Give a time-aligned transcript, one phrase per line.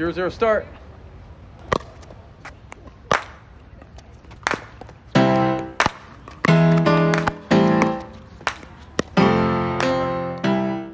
[0.00, 0.66] Zero zero start.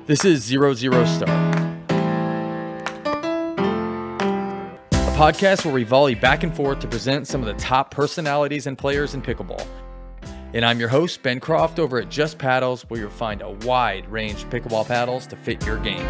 [0.09, 1.85] This is Zero Zero Start, a
[5.15, 8.77] podcast where we volley back and forth to present some of the top personalities and
[8.77, 9.65] players in pickleball.
[10.53, 14.09] And I'm your host, Ben Croft, over at Just Paddles, where you'll find a wide
[14.11, 16.05] range of pickleball paddles to fit your game.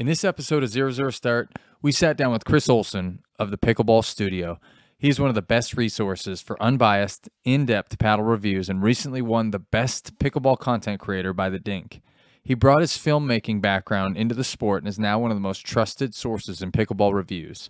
[0.00, 3.58] In this episode of Zero Zero Start, we sat down with Chris Olson of the
[3.58, 4.58] Pickleball Studio.
[4.96, 9.50] He's one of the best resources for unbiased, in depth paddle reviews and recently won
[9.50, 12.00] the Best Pickleball Content Creator by the Dink.
[12.42, 15.66] He brought his filmmaking background into the sport and is now one of the most
[15.66, 17.68] trusted sources in pickleball reviews.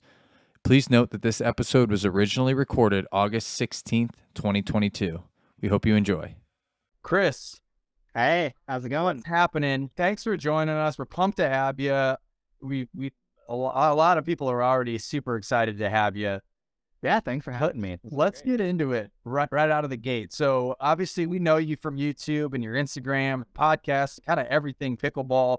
[0.63, 5.21] Please note that this episode was originally recorded August 16th, 2022.
[5.61, 6.37] We hope you enjoy.
[7.03, 7.61] Chris,
[8.15, 9.19] Hey, how's it going?
[9.19, 9.89] what's happening?
[9.97, 10.99] Thanks for joining us.
[10.99, 12.17] We're pumped to have you.
[12.61, 13.13] We we
[13.49, 16.41] a lot of people are already super excited to have you.
[17.03, 17.99] Yeah, thanks for having me.
[18.05, 20.33] Let's get into it right right out of the gate.
[20.33, 25.59] So obviously we know you from YouTube and your Instagram, podcasts, kind of everything pickleball.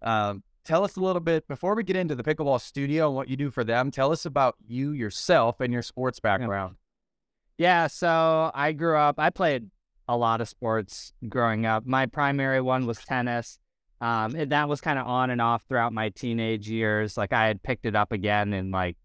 [0.00, 3.28] Um, tell us a little bit before we get into the pickleball studio and what
[3.28, 3.90] you do for them.
[3.90, 6.76] Tell us about you yourself and your sports background.
[7.58, 9.68] Yeah, so I grew up, I played
[10.08, 11.86] a lot of sports growing up.
[11.86, 13.58] My primary one was tennis.
[14.00, 17.16] Um, and that was kind of on and off throughout my teenage years.
[17.16, 18.96] Like I had picked it up again in like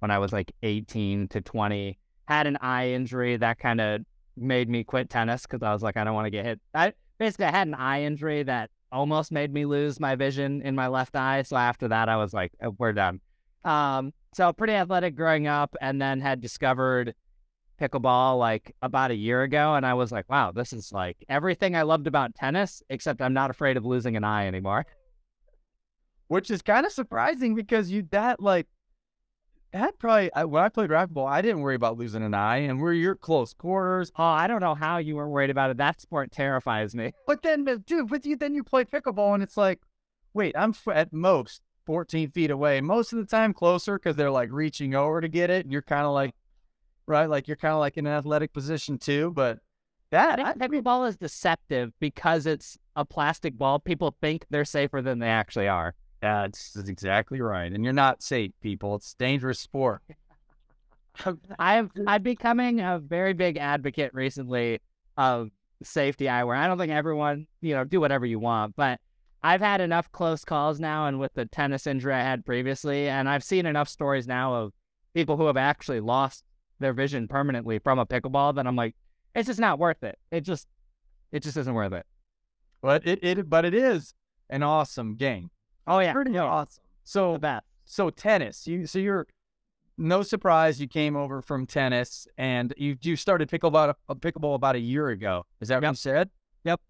[0.00, 1.98] when I was like 18 to 20.
[2.26, 4.02] Had an eye injury that kind of
[4.36, 6.60] made me quit tennis because I was like, I don't want to get hit.
[6.74, 10.74] I basically I had an eye injury that almost made me lose my vision in
[10.74, 11.42] my left eye.
[11.42, 13.20] So after that, I was like, "Oh, we're done.
[13.64, 17.14] Um, so pretty athletic growing up, and then had discovered
[17.80, 21.74] pickleball like about a year ago, and I was like, wow, this is like everything
[21.76, 24.86] I loved about tennis, except I'm not afraid of losing an eye anymore.
[26.28, 28.66] which is kind of surprising because you that like
[29.72, 32.92] that probably when I played racquetball, I didn't worry about losing an eye, and we're
[32.92, 34.12] your close quarters.
[34.16, 35.78] Oh, I don't know how you weren't worried about it.
[35.78, 37.12] That sport terrifies me.
[37.26, 39.80] But then, uh, dude, but you then you play pickleball, and it's like,
[40.34, 44.50] wait, I'm at most 14 feet away, most of the time closer because they're like
[44.52, 46.34] reaching over to get it, and you're kind of like,
[47.12, 49.30] right, like you're kind of like in an athletic position too.
[49.34, 49.58] But
[50.10, 53.78] that I think pickleball is deceptive because it's a plastic ball.
[53.78, 55.94] People think they're safer than they actually are.
[56.20, 58.96] that's, that's exactly right, and you're not safe, people.
[58.96, 60.02] It's a dangerous sport.
[61.26, 64.80] Um, I've I'm becoming a very big advocate recently
[65.18, 65.50] of
[65.82, 66.56] safety eyewear.
[66.56, 68.98] I don't think everyone, you know, do whatever you want, but
[69.42, 73.28] I've had enough close calls now and with the tennis injury I had previously, and
[73.28, 74.72] I've seen enough stories now of
[75.14, 76.44] people who have actually lost
[76.82, 78.94] their vision permanently from a pickleball then I'm like,
[79.34, 80.18] it's just not worth it.
[80.30, 80.66] It just
[81.30, 82.06] it just isn't worth it.
[82.82, 84.14] But it, it but it is
[84.50, 85.50] an awesome game.
[85.86, 86.12] Oh yeah.
[86.12, 86.84] Pretty oh, awesome.
[87.04, 88.66] So that so tennis.
[88.66, 89.26] You so you're
[89.98, 94.76] no surprise you came over from tennis and you you started pickleball a pickleball about
[94.76, 95.46] a year ago.
[95.60, 96.30] Is that what you said?
[96.64, 96.80] Yep.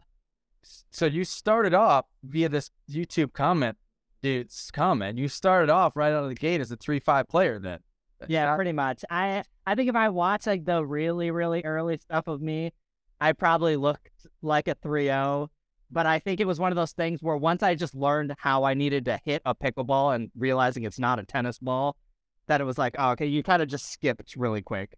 [0.90, 3.76] So you started off via this YouTube comment,
[4.22, 5.18] dude's comment.
[5.18, 7.80] You started off right out of the gate as a three five player then.
[8.28, 9.04] Yeah, pretty much.
[9.10, 12.72] I I think if I watch like the really really early stuff of me,
[13.20, 14.10] I probably looked
[14.42, 15.48] like a 3-0,
[15.90, 18.64] but I think it was one of those things where once I just learned how
[18.64, 21.96] I needed to hit a pickleball and realizing it's not a tennis ball,
[22.48, 24.96] that it was like, oh, okay, you kind of just skipped really quick.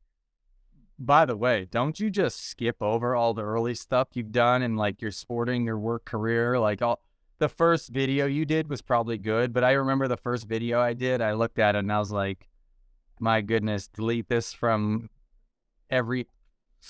[0.99, 4.77] By the way, don't you just skip over all the early stuff you've done and
[4.77, 6.59] like your sporting your work career?
[6.59, 7.01] Like all
[7.39, 10.95] the first video you did was probably good, but I remember the first video I
[10.95, 12.49] did, I looked at it and I was like,
[13.21, 15.09] my goodness, delete this from
[15.91, 16.29] every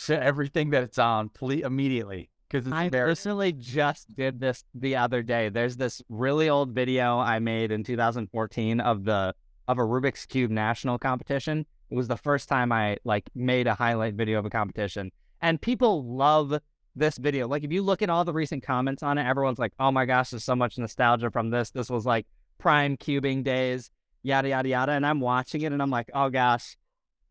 [0.08, 2.30] everything that it's on, please immediately.
[2.48, 5.48] Because I personally just did this the other day.
[5.48, 9.34] There's this really old video I made in 2014 of the
[9.66, 11.66] of a Rubik's Cube national competition.
[11.90, 15.10] It was the first time I like made a highlight video of a competition.
[15.40, 16.58] And people love
[16.96, 17.48] this video.
[17.48, 20.04] Like if you look at all the recent comments on it, everyone's like, "Oh my
[20.04, 21.70] gosh, there's so much nostalgia from this.
[21.70, 22.26] This was like
[22.58, 23.90] prime cubing days,
[24.24, 26.76] yada yada yada." And I'm watching it and I'm like, "Oh gosh.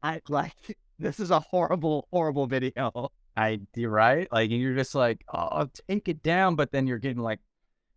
[0.01, 0.53] I like
[0.99, 4.27] this is a horrible horrible video." I you're right.
[4.31, 7.39] Like you're just like, oh, take it down, but then you're getting like,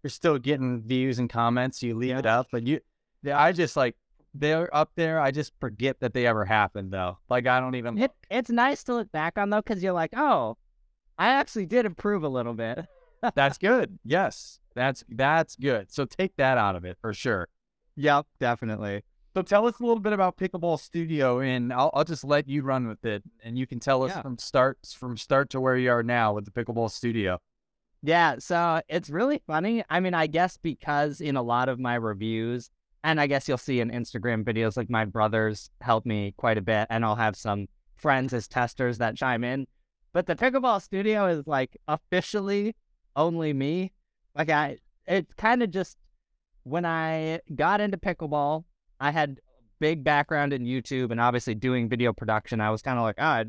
[0.02, 1.82] you're still getting views and comments.
[1.82, 2.80] You leave it up, but you,
[3.30, 3.96] I just like
[4.34, 5.20] they're up there.
[5.20, 7.18] I just forget that they ever happened though.
[7.28, 7.98] Like I don't even.
[7.98, 10.56] It, it's nice to look back on though, because you're like, oh,
[11.18, 12.86] I actually did improve a little bit.
[13.34, 13.98] That's good.
[14.04, 15.92] Yes, that's that's good.
[15.92, 17.48] So take that out of it for sure.
[17.96, 19.02] Yep, definitely.
[19.34, 22.62] So tell us a little bit about Pickleball Studio, and I'll I'll just let you
[22.62, 24.22] run with it, and you can tell us Yeah.
[24.22, 27.38] from start from start to where you are now with the Pickleball Studio.
[28.02, 29.84] Yeah, so it's really funny.
[29.90, 32.70] I mean, I guess because in a lot of my reviews,
[33.04, 36.62] and I guess you'll see in Instagram videos, like my brothers help me quite a
[36.62, 37.66] bit, and I'll have some
[37.96, 39.66] friends as testers that chime in.
[40.12, 42.74] But the pickleball studio is like officially
[43.16, 43.92] only me.
[44.34, 45.96] Like I, it kind of just
[46.66, 48.64] when I got into pickleball,
[48.98, 49.38] I had
[49.78, 52.60] big background in YouTube and obviously doing video production.
[52.60, 53.44] I was kind of like, oh,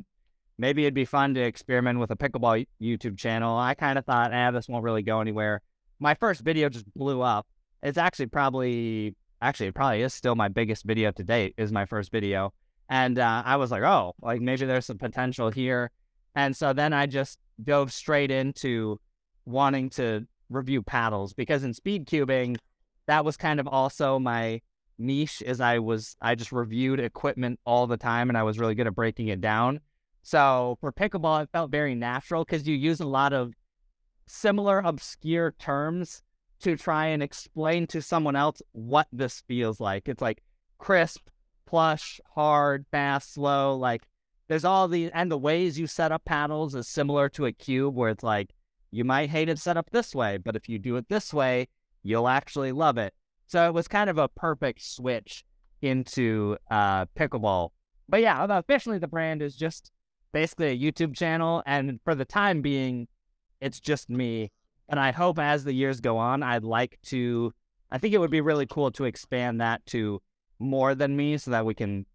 [0.60, 3.58] maybe it'd be fun to experiment with a pickleball YouTube channel.
[3.58, 5.64] I kind of thought, ah, this won't really go anywhere.
[6.00, 7.48] My first video just blew up.
[7.82, 11.56] It's actually probably, actually, it probably is still my biggest video to date.
[11.58, 12.54] Is my first video,
[12.88, 15.90] and uh, I was like, oh, like maybe there's some potential here.
[16.36, 19.00] And so then I just dove straight into
[19.46, 22.58] wanting to review paddles because in speed cubing,
[23.08, 24.62] that was kind of also my
[24.98, 25.42] niche.
[25.46, 28.88] Is I was I just reviewed equipment all the time, and I was really good
[28.88, 29.80] at breaking it down.
[30.24, 33.54] So for pickleball, it felt very natural because you use a lot of
[34.26, 36.22] similar obscure terms
[36.60, 40.10] to try and explain to someone else what this feels like.
[40.10, 40.44] It's like
[40.78, 41.30] crisp,
[41.66, 43.76] plush, hard, fast, slow.
[43.78, 44.04] Like
[44.48, 47.96] there's all these, and the ways you set up paddles is similar to a cube
[47.96, 48.54] where it's like
[48.92, 51.68] you might hate it set up this way, but if you do it this way,
[52.08, 53.14] you'll actually love it.
[53.48, 55.44] So it was kind of a perfect switch
[55.82, 57.70] into uh, pickleball.
[58.10, 59.92] But yeah, officially the brand is just
[60.32, 61.64] basically a YouTube channel.
[61.66, 63.08] And for the time being,
[63.60, 64.52] it's just me.
[64.90, 67.54] And I hope as the years go on, I'd like to,
[67.92, 70.22] I think it would be really cool to expand that to
[70.60, 72.06] more than me so that we can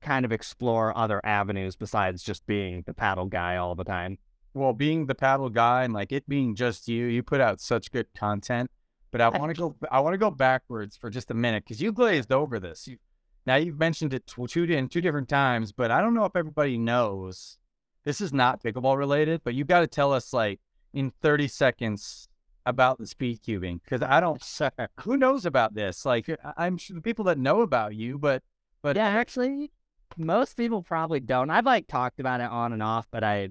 [0.00, 4.18] kind of explore other avenues besides just being the paddle guy all the time.
[4.54, 7.92] Well, being the paddle guy and like it being just you, you put out such
[7.92, 8.70] good content.
[9.16, 9.74] But I want to go.
[9.90, 12.86] I want to go backwards for just a minute because you glazed over this.
[12.86, 12.98] You,
[13.46, 16.76] now you've mentioned it two in two different times, but I don't know if everybody
[16.76, 17.56] knows.
[18.04, 20.60] This is not pickleball related, but you've got to tell us like
[20.92, 22.28] in 30 seconds
[22.66, 24.42] about the speed cubing because I don't.
[25.00, 26.04] Who knows about this?
[26.04, 26.28] Like
[26.58, 28.42] I'm sure the people that know about you, but
[28.82, 29.72] but yeah, actually,
[30.18, 31.48] most people probably don't.
[31.48, 33.48] I've like talked about it on and off, but I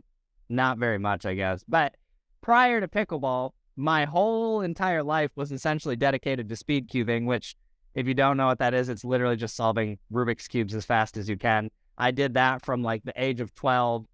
[0.47, 1.63] not very much, I guess.
[1.67, 1.95] But
[2.41, 7.55] prior to pickleball, my whole entire life was essentially dedicated to speed cubing, which
[7.93, 11.17] if you don't know what that is, it's literally just solving Rubik's Cubes as fast
[11.17, 11.71] as you can.
[11.97, 14.05] I did that from like the age of 12.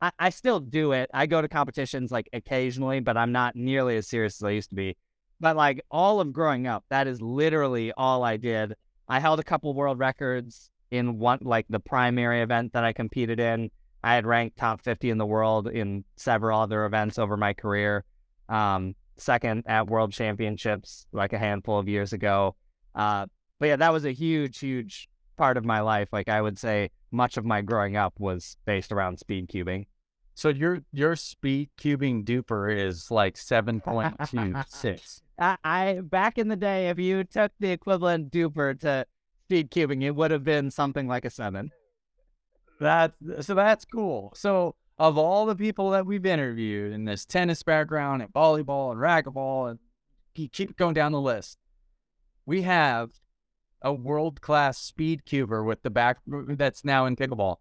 [0.00, 1.10] I, I still do it.
[1.12, 4.70] I go to competitions like occasionally, but I'm not nearly as serious as I used
[4.70, 4.96] to be.
[5.40, 8.74] But like all of growing up, that is literally all I did.
[9.08, 13.40] I held a couple world records in one, like the primary event that I competed
[13.40, 13.70] in.
[14.02, 18.04] I had ranked top 50 in the world in several other events over my career.
[18.48, 22.54] Um, second at world championships like a handful of years ago.
[22.94, 23.26] Uh,
[23.58, 26.08] but yeah, that was a huge, huge part of my life.
[26.12, 29.86] Like I would say, much of my growing up was based around speed cubing.
[30.34, 35.20] So your your speed cubing DUPR is like seven point two six.
[35.38, 39.06] I, I back in the day, if you took the equivalent DUPR to
[39.46, 41.70] speed cubing, it would have been something like a seven.
[42.80, 44.32] That so that's cool.
[44.36, 49.00] So of all the people that we've interviewed in this tennis background and volleyball and
[49.00, 49.78] racquetball and
[50.34, 51.58] keep going down the list,
[52.46, 53.10] we have
[53.82, 57.56] a world class speed cuber with the back that's now in pickleball.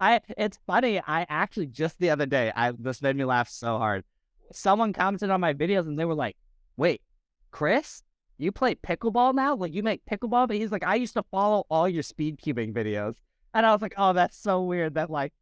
[0.00, 1.00] I it's funny.
[1.00, 4.04] I actually just the other day, I this made me laugh so hard.
[4.52, 6.36] Someone commented on my videos and they were like,
[6.76, 7.02] "Wait,
[7.50, 8.02] Chris,
[8.36, 9.56] you play pickleball now?
[9.56, 12.72] Like you make pickleball?" But he's like, "I used to follow all your speed cubing
[12.72, 13.14] videos,"
[13.54, 15.32] and I was like, "Oh, that's so weird that like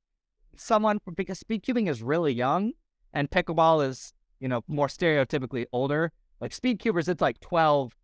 [0.56, 2.72] someone because speed cubing is really young
[3.12, 6.12] and pickleball is you know more stereotypically older.
[6.40, 7.94] Like speed cubers, it's like twelve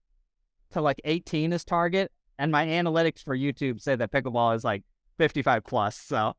[0.71, 2.11] to like 18 is target.
[2.38, 4.83] And my analytics for YouTube say that pickleball is like
[5.19, 5.97] 55 plus.
[5.97, 6.35] So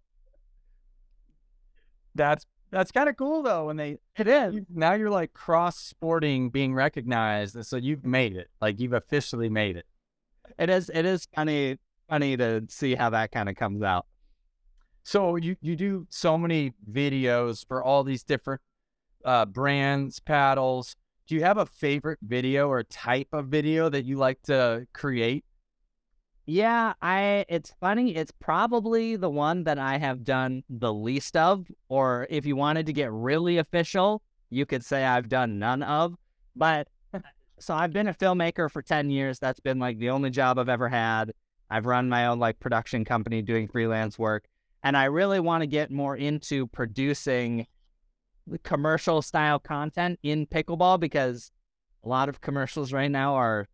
[2.16, 3.66] that's that's kind of cool though.
[3.66, 8.36] When they it is now you're like cross sporting being recognized, and so you've made
[8.36, 8.50] it.
[8.62, 9.86] Like you've officially made it.
[10.58, 10.90] It is.
[10.94, 11.78] It is funny
[12.10, 14.06] funny to see how that kind of comes out.
[15.04, 18.62] So you you do so many videos for all these different
[19.26, 20.96] uh, brands, paddles
[21.32, 25.46] do you have a favorite video or type of video that you like to create?
[26.46, 31.68] Yeah, I it's funny, it's probably the one that I have done the least of
[31.88, 36.16] or if you wanted to get really official, you could say I've done none of.
[36.54, 36.90] But
[37.60, 39.40] so I've been a filmmaker for 10 years.
[39.40, 41.32] That's been like the only job I've ever had.
[41.70, 44.44] I've run my own like production company doing freelance work,
[44.84, 47.68] and I really want to get more into producing
[48.64, 51.52] commercial style content in pickleball because
[52.04, 53.68] a lot of commercials right now are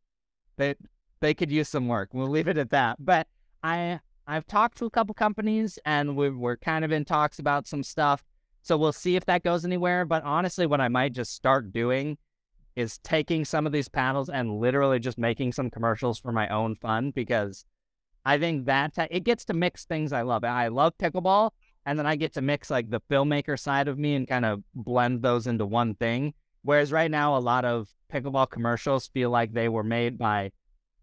[0.57, 0.75] they
[1.19, 2.09] they could use some work.
[2.13, 2.97] We'll leave it at that.
[2.99, 3.27] But
[3.63, 7.67] I I've talked to a couple companies and we we're kind of in talks about
[7.67, 8.23] some stuff.
[8.61, 10.03] So we'll see if that goes anywhere.
[10.03, 12.17] But honestly, what I might just start doing
[12.75, 16.75] is taking some of these paddles and literally just making some commercials for my own
[16.75, 17.65] fun because
[18.27, 20.43] I think that it gets to mix things I love.
[20.43, 21.51] I love pickleball,
[21.85, 24.61] and then I get to mix like the filmmaker side of me and kind of
[24.75, 26.33] blend those into one thing.
[26.63, 30.51] Whereas right now, a lot of pickleball commercials feel like they were made by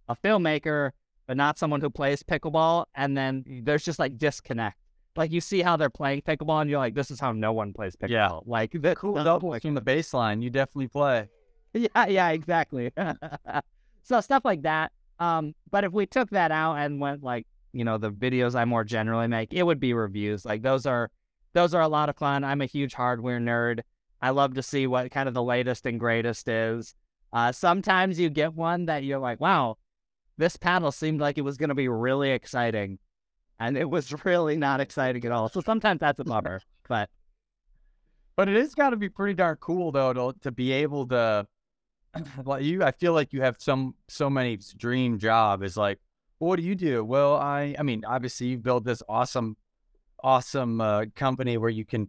[0.06, 0.90] a filmmaker,
[1.26, 2.84] but not someone who plays pickleball.
[2.94, 4.76] And then there's just like disconnect.
[5.16, 7.72] Like you see how they're playing pickleball, and you're like, this is how no one
[7.72, 8.10] plays pickleball.
[8.10, 8.38] Yeah.
[8.44, 10.42] Like the Cool doubles from the baseline.
[10.42, 11.30] You definitely play.
[11.72, 12.92] Yeah, yeah, exactly.
[14.02, 14.92] so stuff like that.
[15.18, 18.64] Um, but if we took that out and went like, you know, the videos I
[18.64, 20.44] more generally make, it would be reviews.
[20.44, 21.10] Like those are
[21.52, 22.44] those are a lot of fun.
[22.44, 23.80] I'm a huge hardware nerd.
[24.20, 26.94] I love to see what kind of the latest and greatest is.
[27.32, 29.76] Uh, sometimes you get one that you're like, wow,
[30.36, 32.98] this paddle seemed like it was going to be really exciting.
[33.58, 35.48] And it was really not exciting at all.
[35.48, 36.60] So sometimes that's a bummer.
[36.88, 37.10] But
[38.36, 41.46] but it has got to be pretty darn cool though to to be able to
[42.44, 45.98] like you I feel like you have some so many dream job is like
[46.38, 47.04] what do you do?
[47.04, 49.56] Well, I I mean, obviously you built this awesome
[50.22, 52.08] awesome uh, company where you can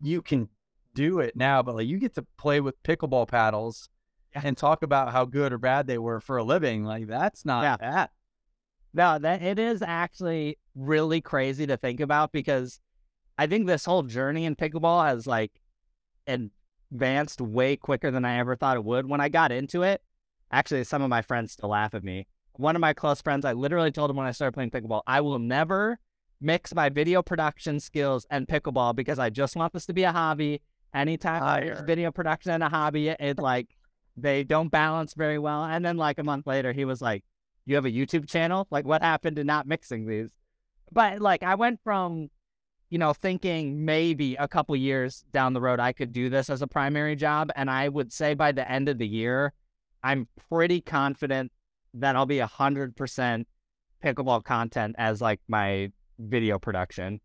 [0.00, 0.48] you can
[0.94, 3.88] do it now, but like you get to play with pickleball paddles
[4.34, 4.42] yeah.
[4.44, 6.84] and talk about how good or bad they were for a living.
[6.84, 7.76] Like that's not yeah.
[7.78, 8.10] that.
[8.94, 12.78] No, that it is actually really crazy to think about because
[13.38, 15.52] I think this whole journey in pickleball has like
[16.92, 19.08] advanced way quicker than I ever thought it would.
[19.08, 20.02] When I got into it,
[20.50, 22.26] actually, some of my friends still laugh at me.
[22.56, 25.22] One of my close friends, I literally told him when I started playing pickleball, I
[25.22, 25.98] will never
[26.40, 30.12] mix my video production skills and pickleball because I just want this to be a
[30.12, 30.60] hobby.
[30.94, 33.68] Anytime video production and a hobby, it like
[34.14, 35.64] they don't balance very well.
[35.64, 37.24] And then like a month later, he was like,
[37.64, 38.66] "You have a YouTube channel?
[38.70, 40.30] Like, what happened to not mixing these?"
[40.90, 42.28] But like, I went from
[42.92, 46.60] you know, thinking maybe a couple years down the road I could do this as
[46.60, 47.50] a primary job.
[47.56, 49.54] And I would say by the end of the year,
[50.04, 51.52] I'm pretty confident
[51.94, 53.48] that I'll be a hundred percent
[54.04, 57.22] pickleball content as like my video production.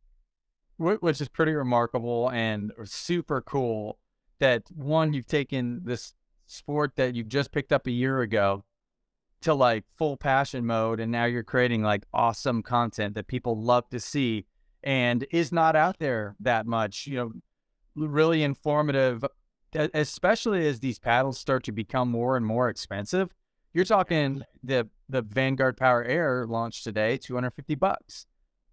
[0.77, 3.99] Which is pretty remarkable and super cool
[4.39, 6.13] that one, you've taken this
[6.45, 8.63] sport that you just picked up a year ago
[9.41, 13.89] to like full passion mode and now you're creating like awesome content that people love
[13.89, 14.45] to see
[14.83, 17.07] and is not out there that much.
[17.07, 17.31] You know,
[17.95, 19.23] really informative,
[19.73, 23.33] especially as these paddles start to become more and more expensive.
[23.73, 28.25] You're talking the the Vanguard Power Air launched today, 250 bucks.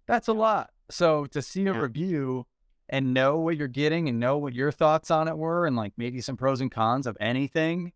[0.07, 0.71] That's a lot.
[0.89, 1.79] So to see a yeah.
[1.79, 2.45] review
[2.89, 5.93] and know what you're getting and know what your thoughts on it were and like
[5.97, 7.91] maybe some pros and cons of anything.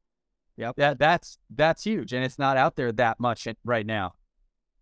[0.57, 0.75] Yep.
[0.77, 4.13] That that's that's huge and it's not out there that much right now.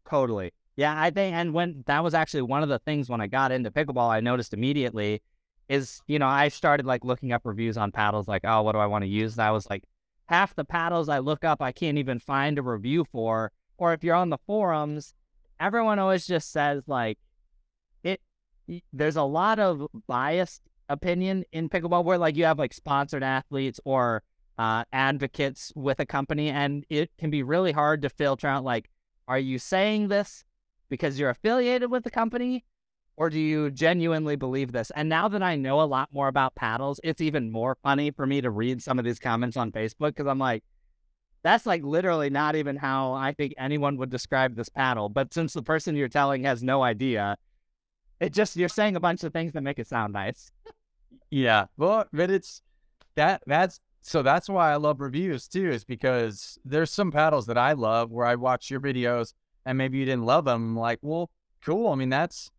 [0.09, 0.53] Totally.
[0.77, 3.51] Yeah, I think, and when that was actually one of the things when I got
[3.51, 5.23] into pickleball, I noticed immediately
[5.67, 8.77] is, you know, I started like looking up reviews on paddles, like, oh, what do
[8.77, 9.33] I want to use?
[9.33, 9.83] And I was like,
[10.27, 13.51] half the paddles I look up, I can't even find a review for.
[13.79, 15.15] Or if you're on the forums,
[15.59, 17.17] everyone always just says, like,
[18.03, 18.21] it,
[18.93, 23.79] there's a lot of biased opinion in pickleball where, like, you have like sponsored athletes
[23.83, 24.21] or
[24.59, 28.91] uh, advocates with a company, and it can be really hard to filter out, like,
[29.27, 30.43] are you saying this
[30.89, 32.63] because you're affiliated with the company
[33.17, 34.91] or do you genuinely believe this?
[34.95, 38.27] And now that I know a lot more about paddles, it's even more funny for
[38.27, 40.63] me to read some of these comments on Facebook because I'm like,
[41.43, 45.09] that's like literally not even how I think anyone would describe this paddle.
[45.09, 47.37] But since the person you're telling has no idea,
[48.19, 50.51] it just you're saying a bunch of things that make it sound nice.
[51.31, 52.61] yeah, well, but it's
[53.15, 57.57] that that's so that's why I love reviews too, is because there's some paddles that
[57.57, 59.33] I love where I watch your videos
[59.67, 61.29] and maybe you didn't love them, like, well,
[61.63, 61.91] cool.
[61.91, 62.49] I mean, that's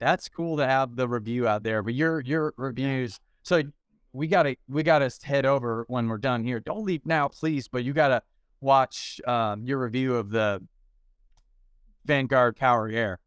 [0.00, 1.82] that's cool to have the review out there.
[1.82, 3.62] But your your reviews, so
[4.14, 6.60] we gotta we gotta head over when we're done here.
[6.60, 7.68] Don't leave now, please.
[7.68, 8.22] But you gotta
[8.62, 10.62] watch um, your review of the
[12.06, 13.20] Vanguard Power Air.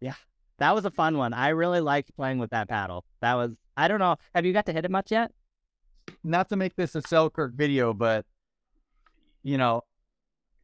[0.00, 0.14] Yeah,
[0.58, 1.32] that was a fun one.
[1.32, 3.04] I really liked playing with that paddle.
[3.20, 4.16] That was I don't know.
[4.34, 5.30] Have you got to hit it much yet?
[6.24, 8.26] Not to make this a Selkirk video, but
[9.44, 9.82] you know,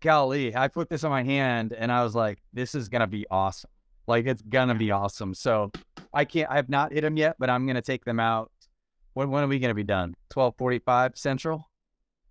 [0.07, 3.27] golly, I put this on my hand and I was like, this is gonna be
[3.29, 3.71] awesome.
[4.07, 5.35] Like it's gonna be awesome.
[5.35, 5.73] So
[6.15, 6.49] I can't.
[6.49, 8.53] I have not hit them yet, but I'm gonna take them out.
[9.15, 10.15] When when are we gonna be done?
[10.31, 11.69] Twelve forty five Central.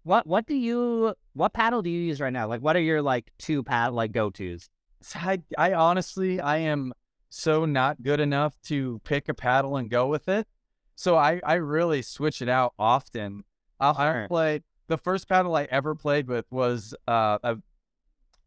[0.04, 2.48] What what do you what paddle do you use right now?
[2.48, 4.70] Like what are your like two paddle like go tos?
[5.14, 6.94] I I honestly I am
[7.30, 10.48] so not good enough to pick a paddle and go with it.
[10.96, 13.44] So I I really switch it out often.
[13.82, 17.58] I'll, I'll play the first paddle I ever played with was uh, a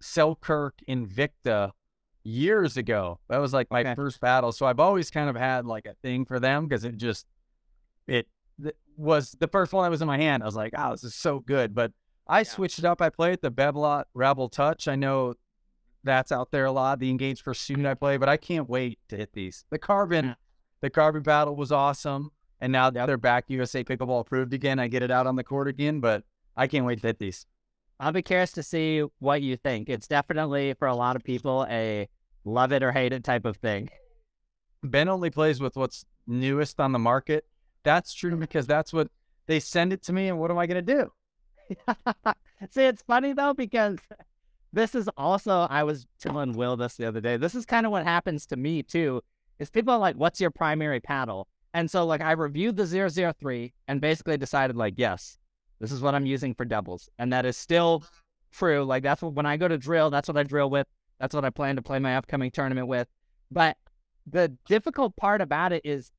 [0.00, 1.72] Selkirk Invicta
[2.24, 3.18] years ago.
[3.28, 3.94] That was like my Okay.
[3.94, 4.52] first paddle.
[4.52, 7.26] So I've always kind of had like a thing for them because it just
[8.06, 8.28] it
[8.62, 10.42] th- was the first one that was in my hand.
[10.42, 11.74] I was like, oh, this is so good.
[11.74, 11.92] But
[12.26, 13.00] I switched it up.
[13.02, 14.86] I play with the Babolat Rebel Touch.
[14.88, 15.34] I know
[16.04, 17.00] that's out there a lot.
[17.00, 19.64] The Engage Pursuit I play, but I can't wait to hit these.
[19.70, 20.34] The carbon, Yeah.
[20.80, 22.30] the carbon paddle was awesome.
[22.60, 24.78] And now they're back USA pickleball approved again.
[24.78, 26.24] I get it out on the court again, but
[26.56, 27.46] I can't wait to hit these.
[28.00, 29.88] I'll be curious to see what you think.
[29.88, 32.08] It's definitely for a lot of people a
[32.44, 33.90] love it or hate it type of thing.
[34.82, 37.44] Ben only plays with what's newest on the market.
[37.82, 39.08] That's true because that's what
[39.46, 40.28] they send it to me.
[40.28, 41.12] And what am I going to do?
[42.70, 43.98] See, it's funny though because
[44.72, 47.36] this is also I was telling Will this the other day.
[47.36, 49.22] This is kind of what happens to me too.
[49.58, 51.48] Is people are like, "What's your primary paddle?"
[51.78, 55.38] And so like I reviewed the 003 and basically decided like, yes,
[55.78, 58.02] this is what I'm using for doubles, and that is still
[58.50, 58.82] true.
[58.82, 60.88] Like that's what when I go to drill, that's what I drill with.
[61.20, 63.06] That's what I plan to play my upcoming tournament with.
[63.52, 63.76] But
[64.26, 66.10] the difficult part about it is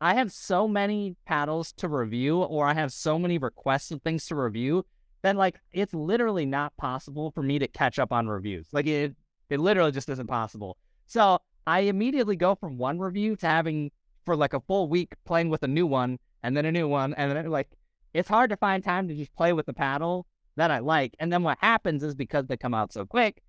[0.00, 4.24] I have so many paddles to review, or I have so many requests of things
[4.26, 4.86] to review
[5.22, 8.68] that like it's literally not possible for me to catch up on reviews.
[8.70, 9.16] Like it,
[9.50, 10.76] it literally just isn't possible.
[11.06, 13.90] So I immediately go from one review to having
[14.24, 17.14] for like a full week playing with a new one, and then a new one,
[17.14, 17.70] and then like
[18.12, 20.26] it's hard to find time to just play with the paddle
[20.56, 21.14] that I like.
[21.18, 23.42] And then what happens is because they come out so quick,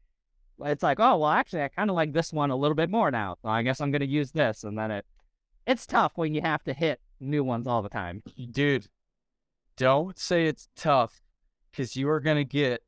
[0.63, 3.11] it's like, oh well, actually, I kind of like this one a little bit more
[3.11, 3.35] now.
[3.41, 5.05] So I guess I'm gonna use this, and then it
[5.65, 8.23] it's tough when you have to hit new ones all the time.
[8.51, 8.87] Dude,
[9.77, 11.21] don't say it's tough
[11.71, 12.81] because you are going to get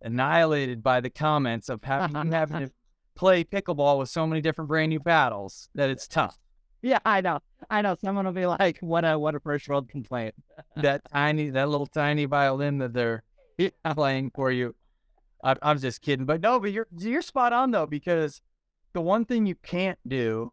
[0.00, 2.72] annihilated by the comments of having, having to
[3.14, 6.38] play pickleball with so many different brand new paddles that it's tough.
[6.82, 7.38] Yeah, I know.
[7.70, 7.96] I know.
[8.04, 10.34] Someone will be like, "What a what a first world complaint."
[10.76, 13.22] that tiny, that little tiny violin that they're
[13.94, 14.74] playing for you.
[15.44, 18.40] I, I'm just kidding, but no, but you're you're spot on though because
[18.92, 20.52] the one thing you can't do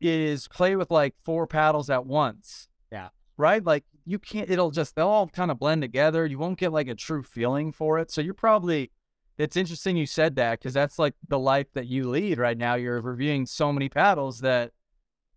[0.00, 2.68] is play with like four paddles at once.
[2.90, 3.08] Yeah.
[3.36, 3.64] Right?
[3.64, 4.50] Like you can't.
[4.50, 6.24] It'll just they'll all kind of blend together.
[6.24, 8.10] You won't get like a true feeling for it.
[8.10, 8.90] So you're probably.
[9.38, 12.74] It's interesting you said that because that's like the life that you lead right now.
[12.74, 14.72] You're reviewing so many paddles that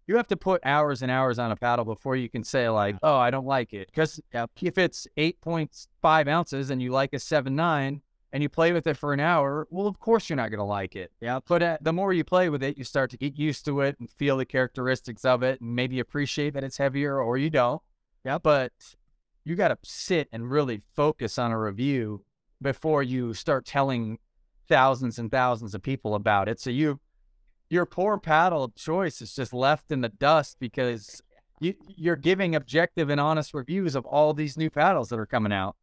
[0.08, 2.96] you have to put hours and hours on a paddle before you can say like,
[3.02, 3.88] oh, I don't like it.
[3.88, 8.50] Because if it's eight point five ounces and you like a seven nine and you
[8.50, 11.12] play with it for an hour, well, of course you're not going to like it.
[11.22, 11.40] Yeah.
[11.48, 13.96] But uh, the more you play with it, you start to get used to it
[14.00, 17.82] and feel the characteristics of it, and maybe appreciate that it's heavier or you don't.
[18.24, 18.38] Yeah.
[18.38, 18.74] But
[19.44, 22.24] you got to sit and really focus on a review
[22.62, 24.20] before you start telling
[24.68, 26.60] thousands and thousands of people about it.
[26.60, 27.00] So you
[27.70, 31.22] your poor paddle choice is just left in the dust because
[31.60, 35.54] you you're giving objective and honest reviews of all these new paddles that are coming
[35.54, 35.76] out.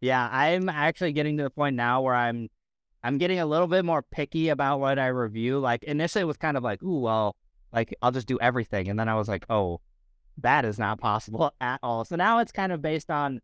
[0.00, 2.48] Yeah, I'm actually getting to the point now where I'm
[3.04, 5.58] I'm getting a little bit more picky about what I review.
[5.58, 7.36] Like initially it was kind of like, ooh, well,
[7.72, 8.88] like I'll just do everything.
[8.88, 9.80] And then I was like, oh,
[10.38, 12.04] that is not possible at all.
[12.04, 13.40] So now it's kind of based on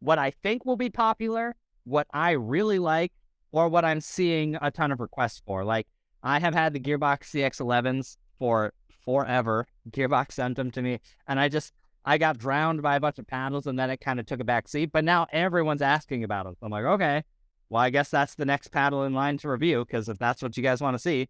[0.00, 3.12] what I think will be popular, what I really like,
[3.52, 5.64] or what I'm seeing a ton of requests for.
[5.64, 5.86] Like
[6.22, 8.72] I have had the Gearbox CX11s for
[9.04, 9.66] forever.
[9.90, 11.72] Gearbox sent them to me, and I just
[12.04, 14.44] I got drowned by a bunch of paddles, and then it kind of took a
[14.44, 14.90] back seat.
[14.92, 16.56] But now everyone's asking about them.
[16.62, 17.24] I'm like, okay,
[17.70, 20.56] well, I guess that's the next paddle in line to review because if that's what
[20.56, 21.28] you guys want to see,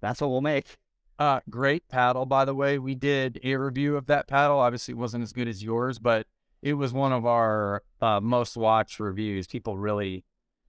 [0.00, 0.76] that's what we'll make.
[1.18, 2.78] Uh, great paddle, by the way.
[2.78, 4.58] We did a review of that paddle.
[4.58, 6.26] Obviously, it wasn't as good as yours, but
[6.60, 9.46] it was one of our uh, most watched reviews.
[9.46, 10.24] People really,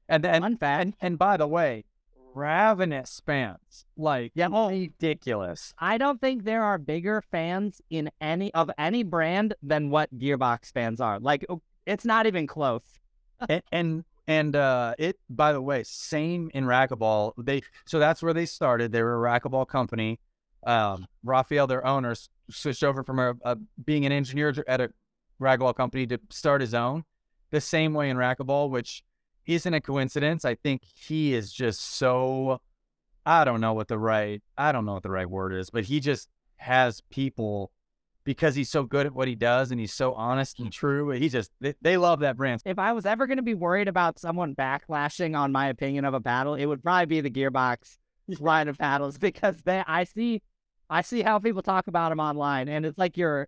[0.07, 1.83] and and Fun and by the way,
[2.35, 5.73] ravenous fans like Yeah, well- ridiculous.
[5.79, 10.71] I don't think there are bigger fans in any of any brand than what Gearbox
[10.73, 11.19] fans are.
[11.19, 12.83] Like oh, it's not even close.
[13.49, 17.33] and and, and uh, it by the way, same in racquetball.
[17.37, 18.91] They so that's where they started.
[18.91, 20.19] They were a racquetball company.
[20.65, 24.89] Um, Raphael, their owners, switched over from a, a, being an engineer at a
[25.39, 27.03] racquetball company to start his own.
[27.51, 29.03] The same way in racquetball, which
[29.45, 30.45] isn't a coincidence.
[30.45, 32.61] I think he is just so.
[33.25, 34.41] I don't know what the right.
[34.57, 37.71] I don't know what the right word is, but he just has people
[38.23, 41.11] because he's so good at what he does and he's so honest and true.
[41.11, 42.61] He just they, they love that brand.
[42.65, 46.13] If I was ever going to be worried about someone backlashing on my opinion of
[46.13, 47.97] a paddle, it would probably be the Gearbox
[48.39, 50.41] line of paddles because they I see
[50.89, 53.47] I see how people talk about them online, and it's like you're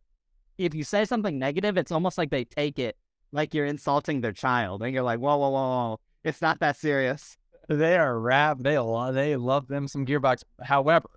[0.58, 2.96] if you say something negative, it's almost like they take it
[3.32, 6.78] like you're insulting their child, and you're like, whoa, whoa, whoa, whoa, it's not that
[6.78, 7.38] serious.
[7.68, 8.60] They are rap.
[8.60, 10.44] They lo- they love them some gearbox.
[10.62, 11.10] However,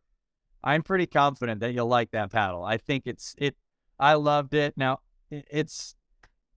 [0.63, 2.65] I'm pretty confident that you'll like that paddle.
[2.65, 3.57] I think it's it.
[3.99, 4.75] I loved it.
[4.77, 5.95] Now it, it's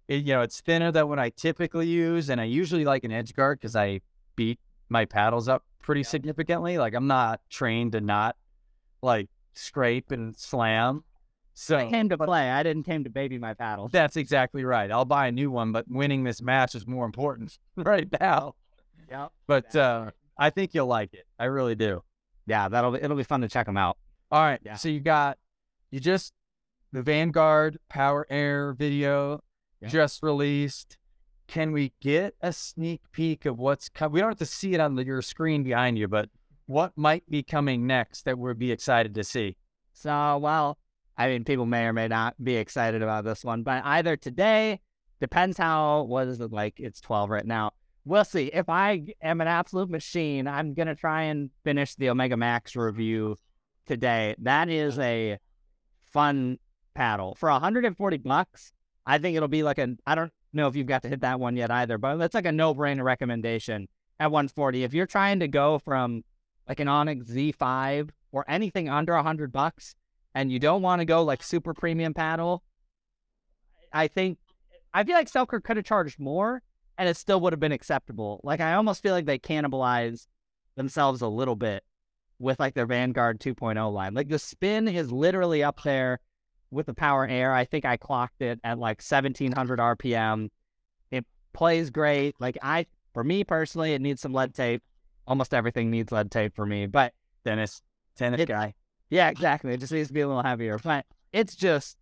[0.08, 3.12] it, you know it's thinner than what I typically use, and I usually like an
[3.12, 4.02] edge guard because I
[4.36, 6.78] beat my paddles up pretty significantly.
[6.78, 8.36] Like I'm not trained to not
[9.02, 11.04] like scrape and slam.
[11.54, 12.50] So I came to play.
[12.50, 13.88] I didn't came to baby my paddle.
[13.90, 14.90] that's exactly right.
[14.92, 18.56] I'll buy a new one, but winning this match is more important right now.
[19.10, 19.28] Yeah.
[19.48, 21.26] But uh, I think you'll like it.
[21.38, 22.04] I really do.
[22.48, 23.98] Yeah, that'll be it'll be fun to check them out.
[24.32, 24.60] All right.
[24.66, 24.76] Yeah.
[24.76, 25.38] So you got
[25.92, 26.34] you just
[26.92, 29.44] the Vanguard Power Air video
[29.82, 29.90] Yeah.
[29.90, 30.98] just released.
[31.48, 34.14] Can we get a sneak peek of what's coming?
[34.14, 36.30] We don't have to see it on the, your screen behind you, but
[36.66, 39.58] what might be coming next that we'd be excited to see?
[39.92, 40.78] So, well,
[41.18, 44.80] I mean, people may or may not be excited about this one, but either today,
[45.20, 46.80] depends how, what is it like?
[46.80, 47.72] It's 12 right now.
[48.06, 48.48] We'll see.
[48.48, 52.76] If I am an absolute machine, I'm going to try and finish the Omega Max
[52.76, 53.38] review
[53.86, 54.36] today.
[54.40, 55.38] That is a
[56.12, 56.58] fun
[56.94, 57.36] paddle.
[57.36, 58.74] For 140 bucks,
[59.06, 61.40] I think it'll be like a, I don't know if you've got to hit that
[61.40, 63.88] one yet either, but it's like a no brainer recommendation
[64.20, 64.84] at 140.
[64.84, 66.24] If you're trying to go from
[66.68, 69.96] like an Onyx Z5 or anything under 100 bucks,
[70.36, 72.64] and you don't want to go like super premium paddle,
[73.92, 74.38] I think
[74.94, 76.62] I feel like Selkirk could have charged more
[76.98, 78.40] and it still would have been acceptable.
[78.44, 80.28] Like I almost feel like they cannibalize
[80.76, 81.84] themselves a little bit
[82.40, 84.14] with like their Vanguard 2.0 line.
[84.14, 86.20] Like the spin is literally up there
[86.72, 87.54] with the Power Air.
[87.54, 90.50] I think I clocked it at like 1700 RPM.
[91.12, 92.36] It plays great.
[92.40, 94.82] Like I, for me personally, it needs some lead tape.
[95.28, 97.14] Almost everything needs lead tape for me, but
[97.46, 97.82] Tennis,
[98.16, 98.74] tennis It- guy.
[99.14, 99.74] Yeah, exactly.
[99.74, 101.98] It just needs to be a little heavier, but it's just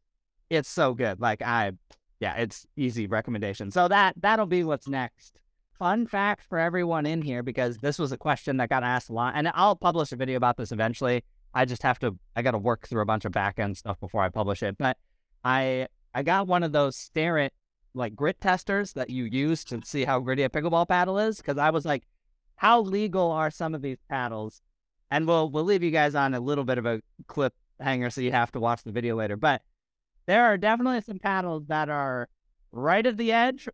[0.50, 1.20] it's so good.
[1.20, 1.74] Like I,
[2.22, 3.70] yeah, it's easy recommendation.
[3.70, 5.42] So that that'll be what's next.
[5.78, 9.14] Fun fact for everyone in here because this was a question that got asked a
[9.14, 11.26] lot, and I'll publish a video about this eventually.
[11.54, 12.18] I just have to.
[12.38, 14.78] I got to work through a bunch of back end stuff before I publish it.
[14.78, 14.96] But
[15.44, 17.52] I I got one of those stare it
[17.94, 21.58] like grit testers that you use to see how gritty a pickleball paddle is because
[21.58, 22.04] I was like,
[22.56, 24.62] how legal are some of these paddles?
[25.12, 28.22] And we'll we'll leave you guys on a little bit of a clip hanger so
[28.22, 29.36] you have to watch the video later.
[29.36, 29.62] But
[30.26, 32.30] there are definitely some paddles that are
[32.72, 33.68] right at the edge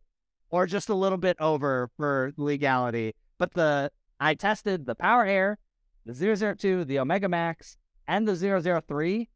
[0.50, 3.14] or just a little bit over for legality.
[3.38, 5.60] But the I tested the Power Air,
[6.06, 9.30] the 002, the Omega Max, and the 003,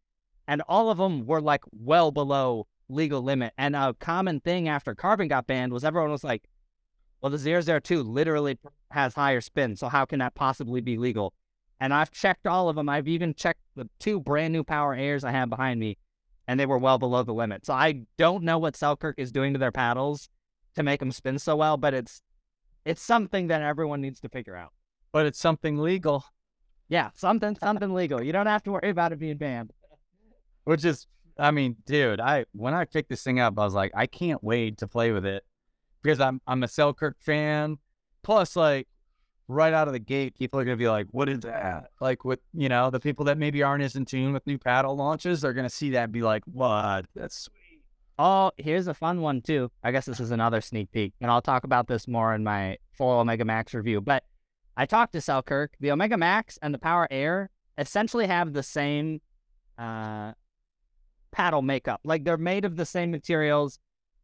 [0.48, 3.54] and all of them were like well below legal limit.
[3.58, 6.44] And a common thing after Carbon got banned was everyone was like,
[7.22, 8.58] well, the 002 literally
[8.90, 11.34] has higher spin, so how can that possibly be legal?
[11.82, 12.88] And I've checked all of them.
[12.88, 15.98] I've even checked the two brand new Power Airs I have behind me,
[16.48, 17.66] and they were well below the limit.
[17.66, 20.30] So I don't know what Selkirk is doing to their paddles
[20.76, 22.22] to make them spin so well, but it's
[22.86, 24.72] it's something that everyone needs to figure out.
[25.12, 26.24] But it's something legal,
[26.88, 28.22] Yeah, something something legal.
[28.24, 29.72] You don't have to worry about it being banned.
[30.66, 31.08] which is,
[31.40, 34.44] I mean, dude, I when I picked this thing up, I was like, I can't
[34.44, 35.44] wait to play with it
[36.04, 37.80] because I'm I'm a Selkirk fan.
[38.22, 38.88] Plus, like
[39.48, 42.40] right out of the gate, people are gonna be like, "What is that?" Like with
[42.54, 45.54] you know the people that maybe aren't as in tune with new paddle launches, they're
[45.54, 47.06] gonna see that and be like, "What?
[47.16, 47.84] That's sweet."
[48.20, 49.72] Oh, here's a fun one too.
[49.84, 52.78] I guess this is another sneak peek, and I'll talk about this more in my
[52.94, 54.02] full Omega Max review.
[54.02, 54.24] But
[54.78, 55.74] I talked to Selkirk.
[55.80, 59.22] The Omega Max and the Power Air essentially have the same
[59.78, 60.34] uh,
[61.32, 62.02] paddle makeup.
[62.04, 63.80] Like they're made of the same materials,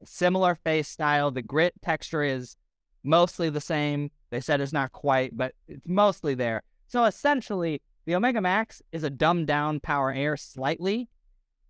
[0.06, 1.32] similar face style.
[1.32, 2.56] The grit texture is
[3.04, 4.12] mostly the same.
[4.30, 6.64] They said it's not quite, but it's mostly there.
[6.88, 11.10] So essentially, the Omega Max is a dumbed down Power Air slightly.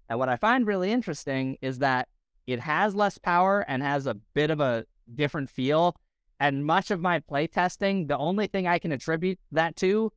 [0.09, 2.07] And what I find really interesting is that
[2.45, 5.95] it has less power and has a bit of a different feel.
[6.39, 10.11] And much of my playtesting, the only thing I can attribute that to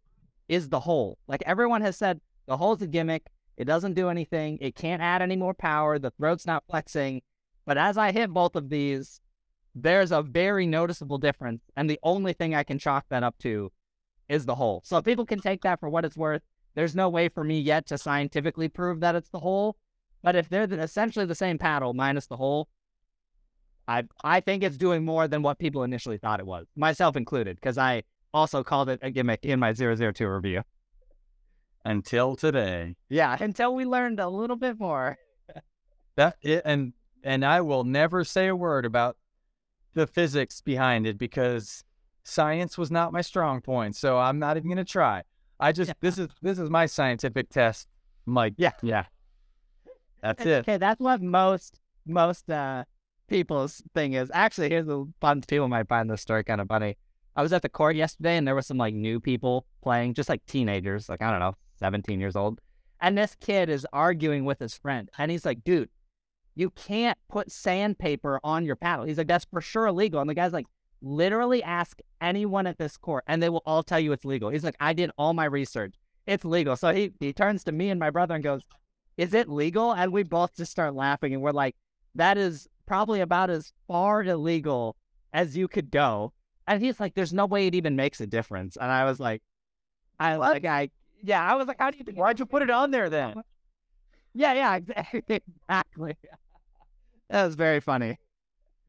[0.48, 1.18] is the hole.
[1.26, 3.26] Like everyone has said, the hole's a gimmick.
[3.56, 4.58] It doesn't do anything.
[4.60, 5.98] It can't add any more power.
[5.98, 7.22] The throat's not flexing.
[7.66, 9.20] But as I hit both of these,
[9.74, 11.62] there's a very noticeable difference.
[11.76, 13.72] And the only thing I can chalk that up to
[14.28, 14.82] is the hole.
[14.84, 16.42] So people can take that for what it's worth.
[16.74, 19.76] There's no way for me yet to scientifically prove that it's the hole.
[20.22, 22.68] But if they're essentially the same paddle minus the hole,
[23.88, 27.56] I I think it's doing more than what people initially thought it was, myself included,
[27.56, 28.02] because I
[28.32, 30.62] also called it a gimmick in my 002 review.
[31.84, 35.16] Until today, Yeah, until we learned a little bit more.
[36.16, 36.92] that it, and
[37.24, 39.16] and I will never say a word about
[39.94, 41.84] the physics behind it because
[42.22, 43.96] science was not my strong point.
[43.96, 45.22] So I'm not even gonna try.
[45.58, 45.94] I just Yeah.
[46.00, 47.88] this is this is my scientific test.
[48.26, 48.72] I'm Yeah.
[48.82, 49.04] yeah.
[50.22, 50.60] That's it.
[50.60, 52.84] Okay, that's what most most uh
[53.28, 54.30] people's thing is.
[54.34, 55.40] Actually, here's the fun.
[55.42, 56.96] People might find this story kind of funny.
[57.36, 60.28] I was at the court yesterday, and there were some like new people playing, just
[60.28, 62.60] like teenagers, like I don't know, 17 years old.
[63.00, 65.88] And this kid is arguing with his friend, and he's like, "Dude,
[66.60, 70.34] you can't put sandpaper on your paddle." He's like, "That's for sure illegal." And the
[70.34, 70.66] guy's like,
[71.02, 74.50] literally ask anyone at this court and they will all tell you it's legal.
[74.50, 75.94] He's like, I did all my research.
[76.26, 76.76] It's legal.
[76.76, 78.62] So he, he turns to me and my brother and goes,
[79.16, 79.92] Is it legal?
[79.92, 81.74] And we both just start laughing and we're like,
[82.14, 84.96] That is probably about as far illegal
[85.32, 86.32] as you could go.
[86.66, 88.76] And he's like, There's no way it even makes a difference.
[88.76, 89.42] And I was like,
[90.18, 90.52] I What?
[90.52, 90.90] like I
[91.22, 93.42] yeah, I was like, How do you think Why'd you put it on there then?
[94.34, 94.78] Yeah, yeah,
[95.28, 96.16] exactly.
[97.30, 98.18] That was very funny.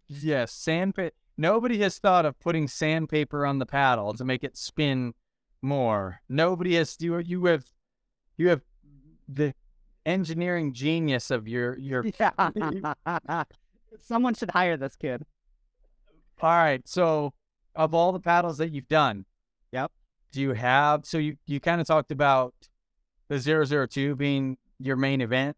[0.08, 1.15] Yes, sandpaper.
[1.38, 5.13] Nobody has thought of putting sandpaper on the paddle to make it spin
[5.62, 6.21] more.
[6.27, 6.97] Nobody has.
[6.99, 7.65] You you have
[8.38, 8.62] you have
[9.30, 9.54] the
[10.06, 12.06] engineering genius of your your.
[12.19, 13.43] Yeah.
[13.99, 15.25] Someone should hire this kid.
[16.41, 17.34] All right, so
[17.75, 19.25] of all the paddles that you've done,
[19.71, 19.91] Yep.
[20.32, 21.06] Do you have?
[21.06, 22.54] So you you kind of talked about
[23.30, 23.39] the
[23.88, 25.56] 002 being your main event.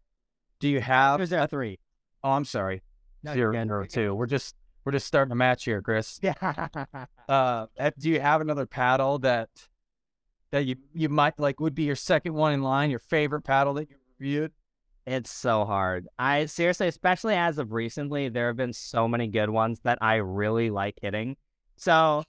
[0.60, 1.20] Do you have?
[1.20, 1.78] Here's our three.
[2.24, 2.82] Oh, I'm sorry.
[3.22, 3.52] No, good.
[3.52, 4.14] Zero two.
[4.14, 6.18] We're just we're just starting a match here, Chris.
[6.22, 6.68] Yeah.
[7.26, 9.48] Uh, uh, do you have another paddle that
[10.50, 13.72] that you you might like would be your second one in line, your favorite paddle
[13.72, 14.52] that you reviewed?
[15.06, 16.06] It's so hard.
[16.18, 20.16] I seriously, especially as of recently, there have been so many good ones that I
[20.16, 21.38] really like hitting.
[21.76, 22.24] So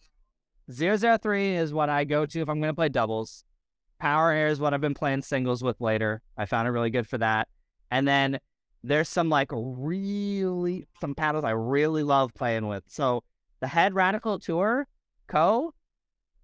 [0.71, 3.43] 003 is what I go to if I'm going to play doubles.
[3.99, 6.21] Power Air is what I've been playing singles with later.
[6.37, 7.49] I found it really good for that.
[7.91, 8.39] And then
[8.87, 12.83] there's some like really, some paddles I really love playing with.
[12.87, 13.23] So
[13.59, 14.87] the Head Radical Tour
[15.27, 15.73] Co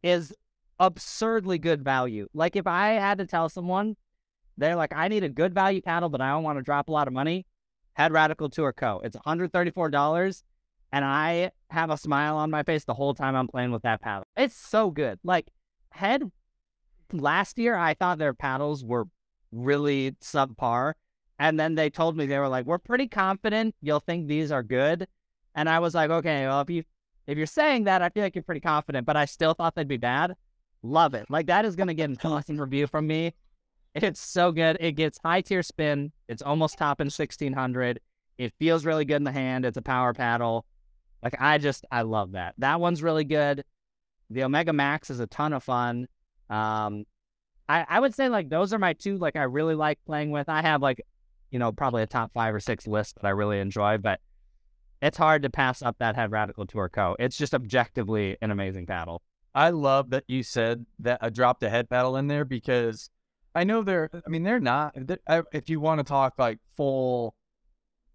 [0.03, 0.33] is
[0.79, 2.27] absurdly good value.
[2.33, 3.95] Like if I had to tell someone,
[4.57, 6.91] they're like, I need a good value paddle, but I don't want to drop a
[6.91, 7.45] lot of money.
[7.93, 9.01] Head Radical Tour Co.
[9.03, 10.43] It's $134,
[10.91, 14.01] and I have a smile on my face the whole time I'm playing with that
[14.01, 14.25] paddle.
[14.35, 15.19] It's so good.
[15.23, 15.47] Like
[15.91, 16.23] Head,
[17.11, 19.05] last year I thought their paddles were
[19.51, 20.93] really subpar,
[21.41, 24.61] and then they told me they were like, we're pretty confident you'll think these are
[24.61, 25.07] good,
[25.55, 26.83] and I was like, okay, well if you
[27.25, 29.87] if you're saying that, I feel like you're pretty confident, but I still thought they'd
[29.87, 30.35] be bad.
[30.83, 31.25] Love it.
[31.29, 33.33] Like that is gonna get an awesome review from me.
[33.95, 34.77] It's so good.
[34.79, 36.11] It gets high tier spin.
[36.27, 37.99] It's almost top in 1600.
[38.37, 39.65] It feels really good in the hand.
[39.65, 40.65] It's a power paddle.
[41.23, 42.53] Like I just, I love that.
[42.59, 43.63] That one's really good.
[44.29, 46.07] The Omega Max is a ton of fun.
[46.49, 47.05] Um,
[47.67, 50.49] I, I would say like those are my two like I really like playing with.
[50.49, 51.01] I have like,
[51.51, 54.19] you know, probably a top five or six list that I really enjoy, but
[55.01, 57.15] it's hard to pass up that Head Radical Tour Co.
[57.19, 59.21] It's just objectively an amazing paddle.
[59.53, 63.09] I love that you said that I dropped a head paddle in there because
[63.53, 64.09] I know they're.
[64.25, 64.93] I mean, they're not.
[64.95, 67.35] they're- If you want to talk like full,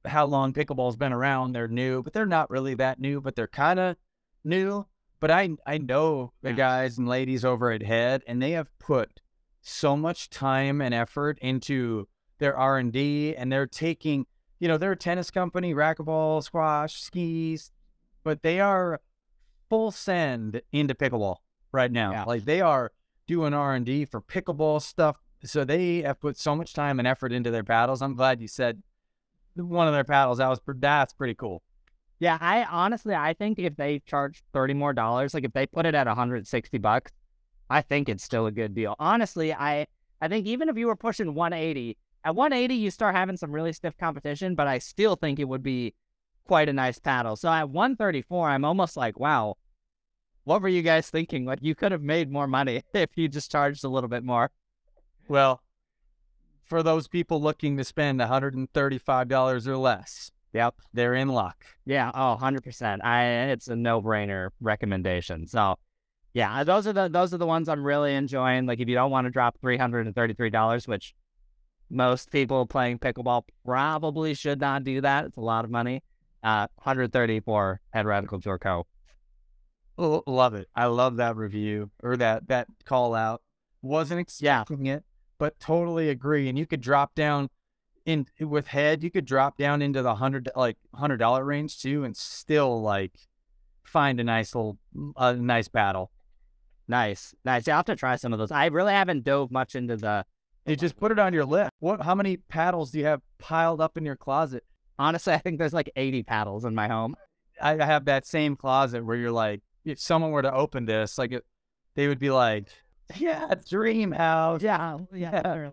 [0.07, 3.21] how long pickleball's been around, they're new, but they're not really that new.
[3.21, 3.97] But they're kind of
[4.45, 4.87] new.
[5.21, 9.21] But I I know the guys and ladies over at Head, and they have put
[9.61, 14.27] so much time and effort into their R and D, and they're taking.
[14.59, 17.71] You know, they're a tennis company, racquetball, squash, skis,
[18.25, 19.01] but they are
[19.69, 21.37] full send into pickleball
[21.73, 22.13] right now.
[22.13, 22.25] Yeah.
[22.25, 22.93] Like they are
[23.27, 25.17] doing R and D for pickleball stuff.
[25.45, 28.01] So they have put so much time and effort into their paddles.
[28.01, 28.83] I'm glad you said
[29.55, 30.39] one of their paddles.
[30.39, 31.63] That was that's pretty cool.
[32.19, 35.87] Yeah, I honestly I think if they charge thirty more dollars, like if they put
[35.87, 37.13] it at hundred sixty bucks,
[37.69, 38.97] I think it's still a good deal.
[38.99, 39.87] Honestly, I
[40.21, 43.37] I think even if you were pushing one eighty, at one eighty you start having
[43.37, 45.95] some really stiff competition, but I still think it would be
[46.45, 47.37] quite a nice paddle.
[47.37, 49.55] So at one thirty four, I'm almost like, wow,
[50.43, 51.45] what were you guys thinking?
[51.45, 54.51] Like you could have made more money if you just charged a little bit more.
[55.29, 55.63] Well,
[56.65, 60.75] for those people looking to spend $135 or less, Yep.
[60.93, 61.65] they're in luck.
[61.85, 63.05] Yeah, oh, 100%.
[63.05, 65.47] I it's a no-brainer recommendation.
[65.47, 65.77] So,
[66.35, 68.67] yeah, those are the those are the ones I'm really enjoying.
[68.67, 71.15] Like if you don't want to drop $333, which
[71.91, 75.27] most people playing pickleball probably should not do that.
[75.27, 76.03] It's a lot of money.
[76.43, 78.87] Uh 130 for Head Radical Tour Co.
[79.99, 80.69] Love it.
[80.75, 83.43] I love that review or that that call out.
[83.83, 84.61] Wasn't Yeah.
[84.61, 85.05] expecting it,
[85.39, 86.49] but totally agree.
[86.49, 87.49] And you could drop down
[88.05, 89.03] in with head.
[89.03, 93.13] You could drop down into the hundred like hundred dollar range too, and still like
[93.85, 94.79] find a nice little
[95.17, 96.11] a nice battle.
[96.89, 97.35] Nice.
[97.45, 97.67] Nice.
[97.67, 98.53] Yeah, I'll have to try some of those.
[98.53, 100.25] I really haven't dove much into the
[100.67, 101.71] You just put it on your list.
[101.79, 102.03] What?
[102.03, 104.65] How many paddles do you have piled up in your closet?
[104.99, 107.15] Honestly, I think there's like 80 paddles in my home.
[107.61, 111.33] I have that same closet where you're like, if someone were to open this, like
[111.33, 111.45] it,
[111.95, 112.69] they would be like,
[113.17, 114.63] yeah, dream house.
[114.63, 115.73] Yeah, yeah, literally.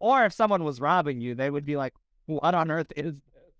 [0.00, 1.92] Or if someone was robbing you, they would be like,
[2.26, 3.14] "What on earth is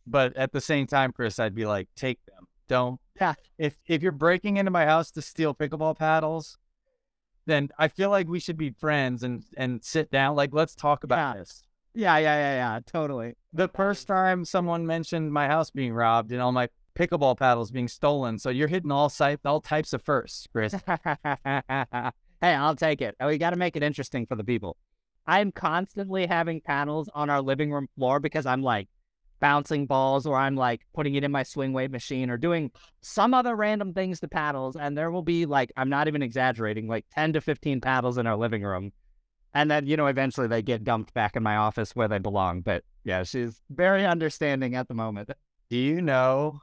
[0.07, 2.47] But at the same time, Chris, I'd be like, take them.
[2.69, 3.01] Don't.
[3.21, 3.35] Yeah.
[3.59, 6.59] If if you're breaking into my house to steal pickleball paddles,
[7.47, 10.37] then I feel like we should be friends and and sit down.
[10.37, 11.41] Like, let's talk about Yeah.
[11.41, 11.63] this.
[11.95, 13.35] Yeah, yeah, yeah, yeah, totally.
[13.53, 17.89] The first time someone mentioned my house being robbed and all my pickleball paddles being
[17.89, 18.39] stolen.
[18.39, 20.75] So you're hitting all site, all types of firsts, Chris.
[20.87, 23.15] hey, I'll take it.
[23.25, 24.77] We got to make it interesting for the people.
[25.27, 28.89] I'm constantly having panels on our living room floor because I'm like
[29.43, 32.71] bouncing balls or I'm like putting it in my swing weight machine or doing
[33.03, 34.77] some other random things to paddles.
[34.77, 38.27] And there will be like, I'm not even exaggerating, like 10 to 15 paddles in
[38.29, 38.93] our living room.
[39.53, 42.63] And then, you know, eventually they get dumped back in my office where they belong.
[42.63, 45.31] But yeah, she's very understanding at the moment.
[45.69, 46.61] Do you know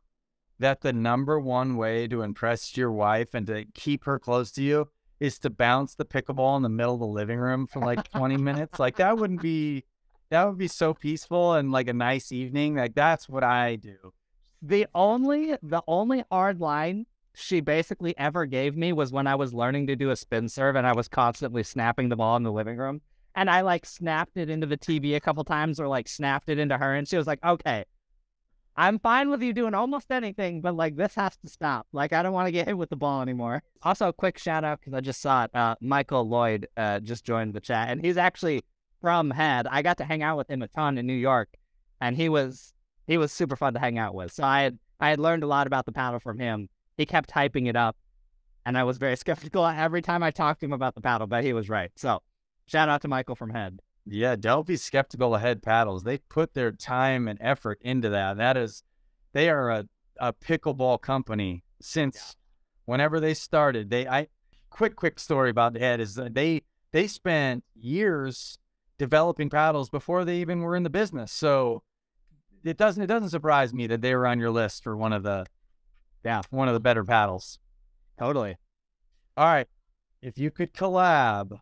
[0.59, 4.63] that the number one way to impress your wife and to keep her close to
[4.63, 4.87] you
[5.19, 8.37] is to bounce the pickleball in the middle of the living room for like 20
[8.37, 8.79] minutes?
[8.79, 9.83] Like that wouldn't be
[10.29, 12.75] that would be so peaceful and like a nice evening.
[12.75, 14.13] Like that's what I do.
[14.61, 19.53] The only the only hard line she basically ever gave me was when I was
[19.53, 22.51] learning to do a spin serve and I was constantly snapping the ball in the
[22.51, 23.01] living room.
[23.35, 26.59] And I like snapped it into the TV a couple times or like snapped it
[26.59, 26.95] into her.
[26.95, 27.85] And she was like, okay,
[28.75, 31.87] I'm fine with you doing almost anything, but like this has to stop.
[31.93, 33.63] Like I don't want to get hit with the ball anymore.
[33.83, 35.55] Also, a quick shout out because I just saw it.
[35.55, 38.63] Uh, Michael Lloyd uh, just joined the chat and he's actually
[39.01, 39.67] from Head.
[39.67, 41.49] I got to hang out with him a ton in New York
[42.01, 42.73] and he was
[43.07, 44.31] he was super fun to hang out with.
[44.31, 47.31] So I had I had learned a lot about the paddle from him he kept
[47.31, 47.95] hyping it up,
[48.65, 51.43] and I was very skeptical every time I talked to him about the paddle, but
[51.43, 51.91] he was right.
[51.95, 52.21] So
[52.65, 53.79] shout out to Michael from Head.
[54.05, 56.03] Yeah, don't be skeptical of Head paddles.
[56.03, 58.37] They put their time and effort into that.
[58.37, 58.83] That is,
[59.33, 59.85] they are a,
[60.19, 62.33] a pickleball company since yeah.
[62.85, 63.89] whenever they started.
[63.89, 64.27] They I
[64.69, 68.57] quick quick story about Head is that they they spent years
[68.99, 71.31] developing paddles before they even were in the business.
[71.31, 71.81] So
[72.63, 75.23] it doesn't it doesn't surprise me that they were on your list for one of
[75.23, 75.47] the
[76.23, 77.57] yeah, one of the better paddles.
[78.19, 78.57] Totally.
[79.37, 79.67] All right.
[80.21, 81.57] If you could collab.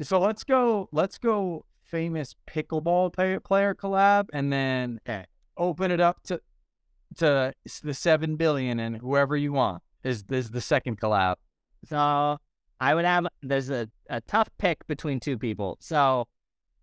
[0.00, 6.00] So let's go let's go famous pickleball player, player collab and then okay, open it
[6.00, 6.40] up to
[7.18, 11.34] to the 7 billion and whoever you want is is the second collab.
[11.84, 12.38] So
[12.80, 15.76] I would have there's a, a tough pick between two people.
[15.80, 16.26] So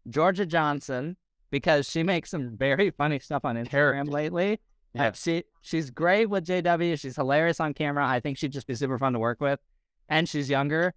[0.10, 1.18] Georgia Johnson
[1.50, 4.60] because she makes some very funny stuff on Instagram lately.
[4.94, 5.12] Yeah.
[5.12, 7.00] She she's great with JW.
[7.00, 8.08] She's hilarious on camera.
[8.08, 9.60] I think she'd just be super fun to work with.
[10.10, 10.94] And she's younger.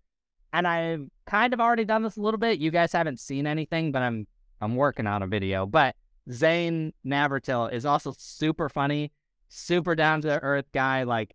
[0.52, 2.58] And I've kind of already done this a little bit.
[2.58, 4.26] You guys haven't seen anything, but I'm
[4.60, 5.66] I'm working on a video.
[5.66, 5.96] But
[6.30, 9.12] Zane Navratil is also super funny,
[9.48, 11.02] super down to earth guy.
[11.02, 11.34] Like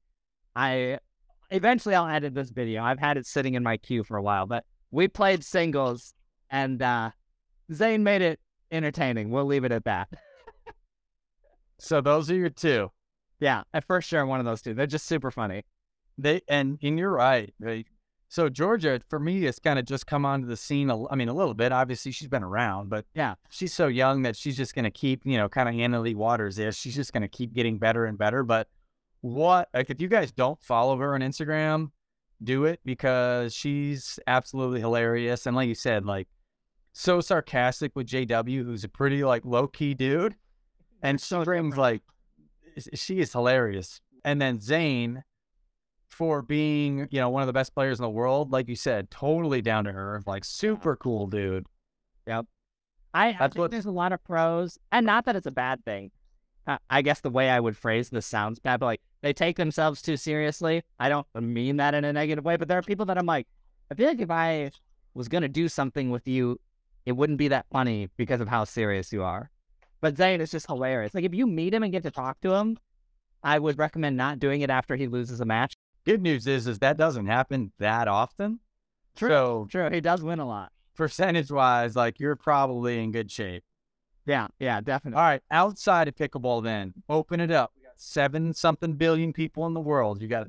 [0.55, 0.99] I
[1.51, 2.83] eventually I'll edit this video.
[2.83, 6.13] I've had it sitting in my queue for a while, but we played singles
[6.49, 7.11] and uh
[7.73, 8.39] Zane made it
[8.71, 9.29] entertaining.
[9.29, 10.09] We'll leave it at that.
[11.77, 12.91] So those are your two.
[13.39, 14.73] Yeah, I first share one of those two.
[14.73, 15.63] They're just super funny.
[16.17, 17.53] They and and you're right.
[17.59, 17.85] They,
[18.29, 20.89] so Georgia, for me, has kind of just come onto the scene.
[20.89, 21.71] A, I mean, a little bit.
[21.71, 25.21] Obviously, she's been around, but yeah, she's so young that she's just going to keep,
[25.25, 26.77] you know, kind of Anna Leigh Waters is.
[26.77, 28.43] She's just going to keep getting better and better.
[28.43, 28.67] But
[29.21, 31.91] what, like, if you guys don't follow her on Instagram,
[32.41, 35.45] do it because she's absolutely hilarious.
[35.45, 36.27] And like you said, like,
[36.97, 40.35] so sarcastic with JW, who's a pretty like low key dude
[41.05, 42.01] and Scream's like,
[42.95, 44.01] she is hilarious.
[44.23, 45.23] And then Zane,
[46.09, 49.11] for being, you know, one of the best players in the world, like you said,
[49.11, 51.67] totally down to earth, like super cool dude.
[52.25, 52.47] Yep.
[53.13, 53.71] I, I think what...
[53.71, 56.11] there's a lot of pros, and not that it's a bad thing.
[56.65, 59.57] Uh, I guess the way I would phrase this sounds bad, but like they take
[59.57, 60.81] themselves too seriously.
[60.99, 63.47] I don't mean that in a negative way, but there are people that I'm like,
[63.91, 64.71] I feel like if I
[65.13, 66.59] was gonna do something with you,
[67.05, 69.51] it wouldn't be that funny because of how serious you are.
[70.01, 71.13] But Zane is just hilarious.
[71.13, 72.77] Like if you meet him and get to talk to him,
[73.43, 75.75] I would recommend not doing it after he loses a match.
[76.05, 78.59] Good news is is that doesn't happen that often.
[79.15, 79.29] True.
[79.29, 79.89] So, True.
[79.89, 80.71] He does win a lot.
[80.95, 83.63] Percentage wise, like you're probably in good shape.
[84.25, 85.17] Yeah, yeah, definitely.
[85.17, 85.41] All right.
[85.51, 87.71] Outside of pickleball then, open it up.
[87.75, 90.21] We got seven something billion people in the world.
[90.21, 90.47] You got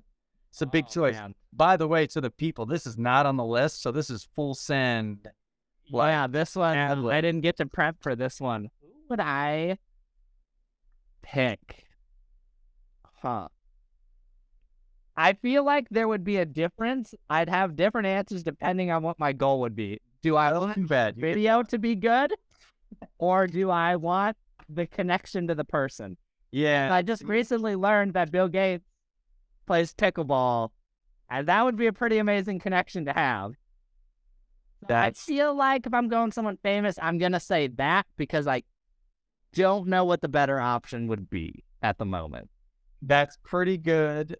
[0.50, 1.14] it's a big oh, choice.
[1.14, 1.34] Man.
[1.52, 4.26] By the way, to the people, this is not on the list, so this is
[4.34, 5.28] full send.
[5.90, 9.78] Well, yeah, this one I didn't get to prep for this one Who would I
[11.22, 11.84] pick?
[13.22, 13.48] Huh.
[15.16, 17.14] I feel like there would be a difference.
[17.30, 20.00] I'd have different answers depending on what my goal would be.
[20.22, 21.16] Do I want bad.
[21.16, 22.34] video to be good,
[23.18, 24.36] or do I want
[24.68, 26.16] the connection to the person?
[26.50, 26.92] Yeah.
[26.92, 28.84] I just recently learned that Bill Gates
[29.66, 30.70] plays pickleball,
[31.30, 33.52] and that would be a pretty amazing connection to have.
[34.86, 35.22] That's...
[35.22, 38.62] I feel like if I'm going someone famous, I'm gonna say that because I
[39.52, 42.50] don't know what the better option would be at the moment.
[43.02, 44.36] That's pretty good.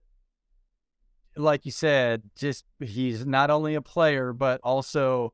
[1.36, 5.32] Like you said, just he's not only a player, but also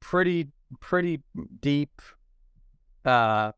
[0.00, 0.48] pretty,
[0.80, 1.20] pretty
[1.60, 2.02] deep
[3.04, 3.52] uh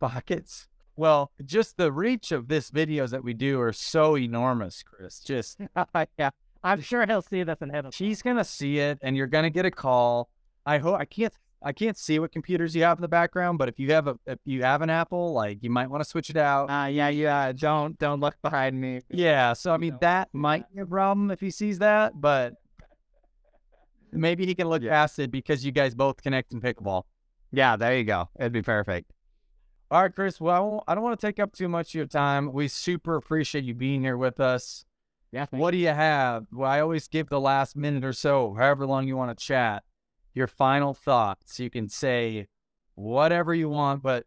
[0.00, 0.68] pockets.
[0.96, 5.18] Well, just the reach of this videos that we do are so enormous, Chris.
[5.18, 5.58] Just
[6.18, 6.30] yeah,
[6.64, 9.64] I'm sure he'll see this and hit she's gonna see it, and you're gonna get
[9.66, 10.30] a call.
[10.66, 11.32] I hope I can't.
[11.66, 14.18] I can't see what computers you have in the background, but if you have a
[14.26, 16.70] if you have an Apple, like you might want to switch it out.
[16.70, 17.52] Uh, yeah, yeah.
[17.52, 19.00] Don't don't look behind me.
[19.10, 19.98] Yeah, so I mean No.
[20.00, 22.54] that might be a problem if he sees that, but
[24.12, 24.90] maybe he can look Yeah.
[24.90, 27.04] past it because you guys both connect in pickleball.
[27.52, 28.28] Yeah, there you go.
[28.38, 29.10] It'd be perfect.
[29.90, 30.40] All right, Chris.
[30.40, 32.52] Well, I don't want to take up too much of your time.
[32.52, 34.84] We super appreciate you being here with us.
[35.34, 35.46] Yeah.
[35.50, 36.46] What do you have?
[36.52, 39.82] Well, I always give the last minute or so, however long you want to chat,
[40.32, 41.58] your final thoughts.
[41.58, 42.46] You can say
[42.94, 44.26] whatever you want, but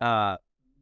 [0.00, 0.36] uh,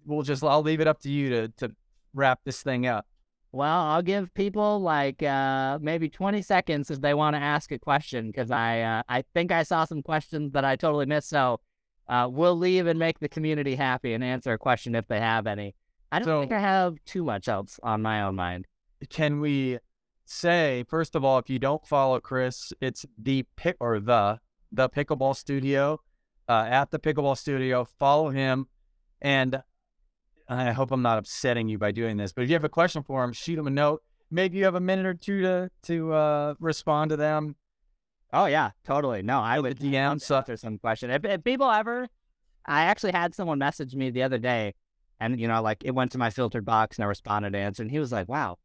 [0.04, 1.74] we'll just I'll leave it up to you to to
[2.12, 3.06] wrap this thing up.
[3.52, 7.78] Well, I'll give people like uh, maybe 20 seconds if they want to ask a
[7.78, 11.30] question because I uh, I think I saw some questions that I totally missed.
[11.30, 11.60] So
[12.06, 15.46] uh, we'll leave and make the community happy and answer a question if they have
[15.46, 15.74] any.
[16.12, 18.66] I don't So- think I have too much else on my own mind.
[19.10, 19.78] Can we
[20.24, 24.40] say first of all, if you don't follow Chris, it's the pick or the
[24.72, 26.00] the pickleball studio
[26.48, 27.84] uh, at the pickleball studio.
[27.84, 28.66] Follow him,
[29.20, 29.62] and
[30.48, 33.02] I hope I'm not upsetting you by doing this, but if you have a question
[33.02, 34.02] for him, shoot him a note.
[34.30, 37.56] Maybe you have a minute or two to to uh, respond to them.
[38.32, 39.22] Oh yeah, totally.
[39.22, 41.10] No, I would DM so answer some question.
[41.10, 42.08] If, if people ever,
[42.66, 44.74] I actually had someone message me the other day,
[45.20, 47.82] and you know, like it went to my filtered box, and I responded to answer,
[47.82, 48.58] and he was like, "Wow,"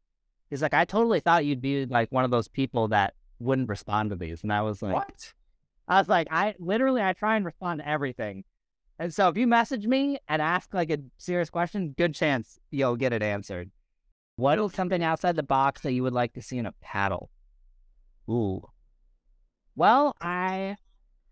[0.50, 4.10] he's like, "I totally thought you'd be like one of those people that wouldn't respond
[4.10, 5.34] to these," and I was like, what?
[5.88, 8.44] I was like, I literally I try and respond to everything,
[9.00, 12.98] and so if you message me and ask like a serious question, good chance you'll
[12.98, 13.72] get it answered.
[14.36, 17.30] What is something outside the box that you would like to see in a paddle?
[18.30, 18.62] Ooh.
[19.76, 20.78] Well, I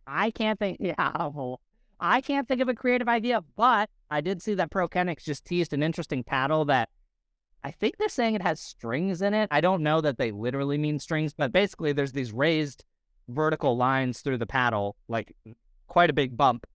[0.05, 1.29] I can't think yeah,
[1.99, 5.73] I can't think of a creative idea, but I did see that ProKennex just teased
[5.73, 6.89] an interesting paddle that
[7.67, 9.49] I think they're saying it has strings in it.
[9.51, 12.85] I don't know that they literally mean strings, but basically there's these raised
[13.27, 15.35] vertical lines through the paddle, like
[15.87, 16.65] quite a big bump.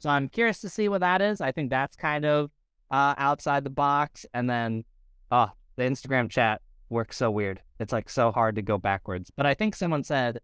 [0.00, 1.40] So I'm curious to see what that is.
[1.40, 2.50] I think that's kind of
[2.90, 4.26] uh, outside the box.
[4.34, 4.82] And then,
[5.30, 7.60] oh, the Instagram chat works so weird.
[7.78, 9.30] It's like so hard to go backwards.
[9.36, 10.40] But I think someone said,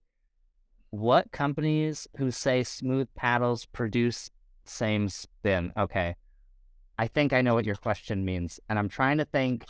[0.90, 4.30] what companies who say smooth paddles produce
[4.66, 5.72] same spin?
[5.76, 6.14] Okay.
[6.96, 8.60] I think I know what your question means.
[8.68, 9.64] And I'm trying to think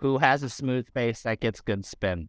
[0.00, 2.28] who has a smooth face that gets good spin.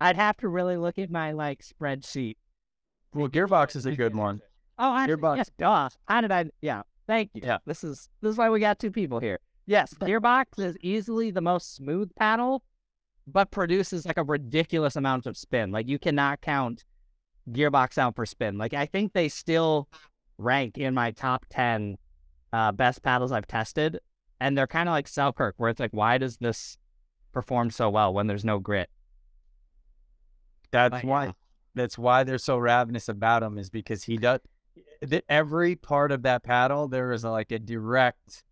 [0.00, 2.36] I'd have to really look at my like spreadsheet.
[3.14, 4.40] Well, Gearbox is a good one.
[4.78, 5.36] Oh, I, Gearbox.
[5.36, 5.90] yes, duh.
[6.08, 6.46] How did I?
[6.60, 7.42] Yeah, thank you.
[7.44, 7.58] Yeah.
[7.66, 9.38] This is this is why we got two people here.
[9.66, 12.64] Yes, Gearbox is easily the most smooth paddle,
[13.26, 15.70] but produces like a ridiculous amount of spin.
[15.70, 16.84] Like you cannot count
[17.50, 18.56] Gearbox out for spin.
[18.58, 19.88] Like I think they still
[20.38, 21.96] rank in my top ten
[22.52, 24.00] uh, best paddles I've tested,
[24.42, 26.76] and they're kind of like Selkirk, where it's like, why does this
[27.32, 28.90] perform so well when there's no grit?
[30.72, 31.34] That's why.
[31.74, 34.40] That's why they're so ravenous about him is because he does
[35.08, 36.88] th- every part of that paddle.
[36.88, 38.44] There is like a direct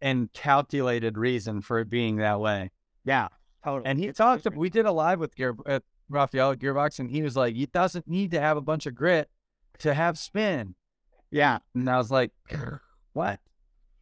[0.00, 2.70] and calculated reason for it being that way.
[3.04, 3.28] Yeah,
[3.64, 3.90] totally.
[3.90, 4.46] And he talked.
[4.54, 7.66] We did a live with Gear uh, Raphael at Gearbox, and he was like, "He
[7.66, 9.28] doesn't need to have a bunch of grit
[9.80, 10.76] to have spin."
[11.30, 12.30] yeah, And I was like,
[13.12, 13.40] "What?"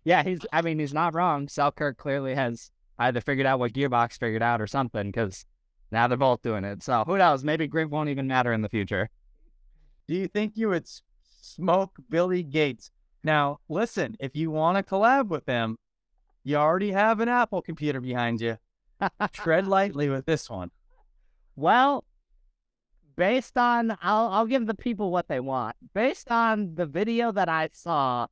[0.04, 0.40] Yeah, he's.
[0.52, 1.48] I mean, he's not wrong.
[1.48, 5.44] Selkirk clearly has either figured out what Gearbox figured out or something, because
[5.90, 6.82] now they're both doing it.
[6.82, 7.44] So who knows?
[7.44, 9.10] Maybe grit won't even matter in the future.
[10.08, 10.88] Do you think you would
[11.40, 12.90] smoke Billy Gates?
[13.22, 15.76] Now, listen, if you want to collab with him,
[16.42, 18.56] you already have an Apple computer behind you.
[19.32, 20.70] Tread lightly with this one.
[21.56, 22.04] Well,
[23.16, 25.76] based on, I'll I'll give the people what they want.
[25.94, 28.26] Based on the video that I saw,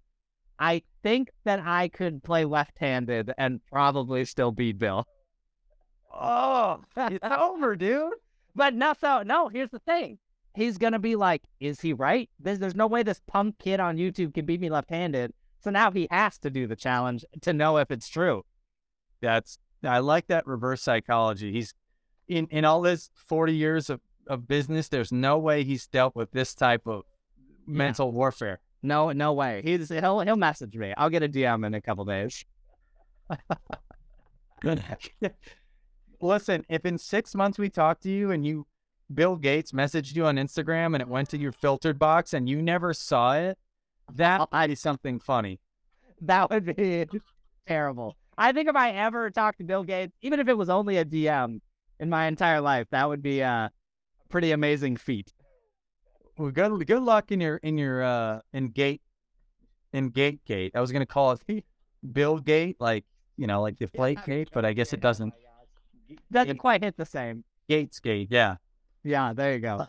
[0.58, 5.06] I think that I could play left-handed and probably still beat Bill.
[6.12, 8.12] Oh, it's over, dude.
[8.54, 9.48] But no, so no.
[9.48, 10.18] Here's the thing:
[10.54, 12.28] he's gonna be like, "Is he right?
[12.40, 15.90] There's there's no way this punk kid on YouTube can beat me left-handed." So now
[15.90, 18.44] he has to do the challenge to know if it's true.
[19.20, 21.52] That's I like that reverse psychology.
[21.52, 21.74] He's
[22.26, 26.32] in in all his 40 years of, of business, there's no way he's dealt with
[26.32, 27.02] this type of
[27.66, 28.60] mental warfare.
[28.82, 29.60] No, no way.
[29.64, 30.94] He's he'll he'll message me.
[30.96, 32.44] I'll get a DM in a couple days.
[34.60, 34.82] Good.
[36.20, 38.66] Listen, if in six months we talk to you and you
[39.12, 42.60] Bill Gates messaged you on Instagram and it went to your filtered box and you
[42.60, 43.58] never saw it,
[44.14, 44.48] that oh.
[44.52, 45.60] might be something funny.
[46.20, 47.06] That would be
[47.66, 48.16] terrible.
[48.36, 51.04] I think if I ever talked to Bill Gates, even if it was only a
[51.04, 51.60] DM
[51.98, 53.70] in my entire life, that would be a
[54.28, 55.32] pretty amazing feat.
[56.38, 59.02] Well, good good luck in your in your uh in gate
[59.92, 60.72] in Gate Gate.
[60.74, 61.64] I was gonna call it
[62.12, 63.04] Bill Gate, like
[63.36, 65.34] you know, like the plate gate, but I guess it doesn't.
[66.32, 67.44] Doesn't quite hit the same.
[67.68, 68.56] Gates Gate, yeah.
[69.04, 69.86] Yeah, there you go.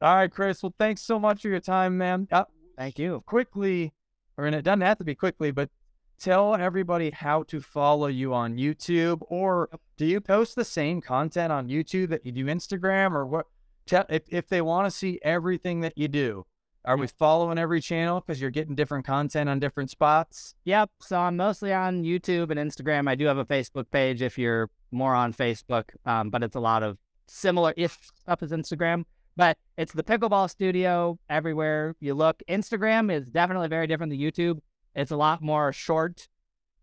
[0.00, 0.62] All right, Chris.
[0.62, 2.26] Well, thanks so much for your time, man.
[2.32, 2.44] Uh,
[2.76, 3.22] Thank you.
[3.26, 3.92] quickly,
[4.36, 5.70] or and it doesn't have to be quickly, but
[6.18, 11.52] tell everybody how to follow you on YouTube, or do you post the same content
[11.52, 13.46] on YouTube that you do Instagram, or what?
[13.86, 16.46] Tell if if they want to see everything that you do.
[16.84, 20.56] Are we following every channel because you're getting different content on different spots?
[20.64, 20.90] Yep.
[21.00, 23.08] So I'm mostly on YouTube and Instagram.
[23.08, 26.60] I do have a Facebook page if you're more on Facebook, um, but it's a
[26.60, 29.04] lot of similar if stuff as Instagram.
[29.36, 32.42] But it's the Pickleball Studio everywhere you look.
[32.48, 34.58] Instagram is definitely very different than YouTube.
[34.94, 36.28] It's a lot more short.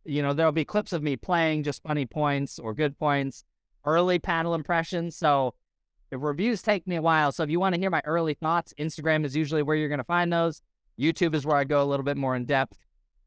[0.06, 3.44] You know, there'll be clips of me playing just funny points or good points,
[3.86, 5.18] early paddle impressions.
[5.18, 5.54] So
[6.10, 7.32] the reviews take me a while.
[7.32, 10.00] So if you want to hear my early thoughts, Instagram is usually where you're going
[10.00, 10.62] to find those.
[11.00, 12.78] YouTube is where I go a little bit more in depth.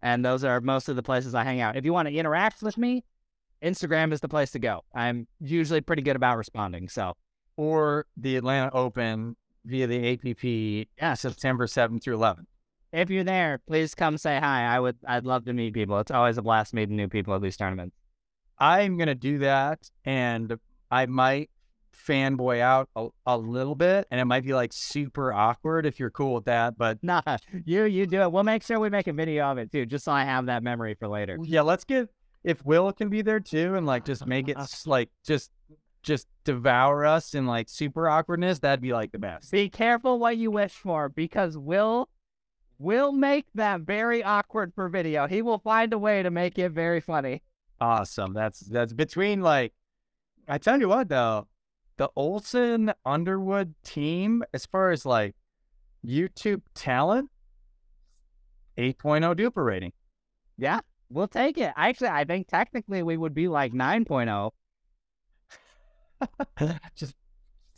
[0.03, 1.77] And those are most of the places I hang out.
[1.77, 3.05] If you want to interact with me,
[3.63, 4.83] Instagram is the place to go.
[4.95, 6.89] I'm usually pretty good about responding.
[6.89, 7.15] So
[7.57, 11.15] Or the Atlanta Open via the APP Yeah.
[11.15, 12.47] September 7th through 11th?
[12.93, 14.65] if you're there, please come say hi.
[14.65, 15.99] I would I'd love to meet people.
[16.01, 17.97] It's always a blast meeting new people at these tournaments.
[18.59, 20.59] I'm gonna do that, and
[20.91, 21.49] I might
[21.93, 26.11] fanboy out a, a little bit, and it might be like super awkward if you're
[26.11, 26.77] cool with that.
[26.77, 27.23] But Nah,
[27.65, 28.33] you you do it.
[28.33, 30.63] We'll make sure we make a video of it too, just so I have that
[30.63, 31.39] memory for later.
[31.43, 32.09] yeah, let's get
[32.45, 35.51] if Will can be there too, and like just make it like just
[36.03, 38.59] just devour us in like super awkwardness.
[38.59, 39.53] That'd be like the best.
[39.53, 42.09] Be careful what you wish for because Will
[42.79, 45.29] will make that very awkward for video.
[45.29, 47.43] He will find a way to make it very funny.
[47.81, 48.33] Awesome.
[48.33, 49.73] That's that's between like
[50.49, 51.47] I tell you what though,
[51.97, 55.35] the Olson Underwood team, as far as like
[56.07, 57.31] YouTube talent,
[58.79, 59.93] 8.0 DUPR rating.
[60.57, 60.81] Yeah,
[61.11, 61.73] we'll take it.
[61.77, 63.79] Actually, I think technically we would be like oh.
[63.79, 64.51] 9.0.
[66.97, 67.15] Just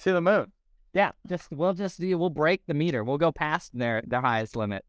[0.01, 0.53] to the moon.
[0.93, 3.03] Yeah, just we'll just we'll break the meter.
[3.03, 4.85] We'll go past their their highest limit.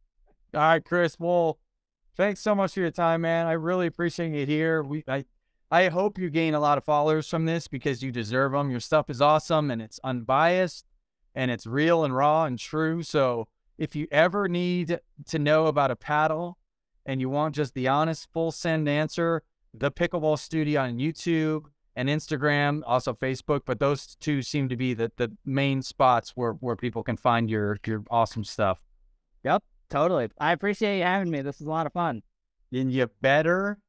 [0.53, 1.17] All right, Chris.
[1.17, 1.57] Well,
[2.15, 3.47] thanks so much for your time, man.
[3.47, 4.83] I really appreciate you here.
[4.83, 5.25] We I
[5.71, 8.69] I hope you gain a lot of followers from this because you deserve them.
[8.69, 10.85] Your stuff is awesome and it's unbiased
[11.33, 13.01] and it's real and raw and true.
[13.03, 13.47] So
[13.77, 16.57] if you ever need to know about a paddle
[17.05, 19.43] and you want just the honest full send answer,
[19.73, 24.93] the Pickleball Studio on YouTube and Instagram, also Facebook, but those two seem to be
[24.93, 28.79] the, the main spots where, where people can find your your awesome stuff.
[29.43, 30.29] Yep, totally.
[30.39, 31.41] I appreciate you having me.
[31.41, 32.21] This is a lot of fun.
[32.71, 33.79] then you better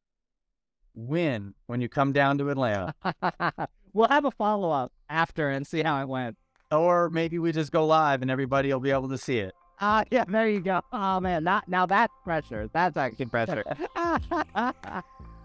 [0.97, 2.94] win when you come down to Atlanta.
[3.92, 6.36] we'll have a follow up after and see how it went.
[6.72, 9.55] or maybe we just go live and everybody will be able to see it.
[9.80, 10.80] Ah, yeah, there you go.
[10.92, 12.68] Oh man, not now that's pressure.
[12.72, 13.62] That's actually pressure.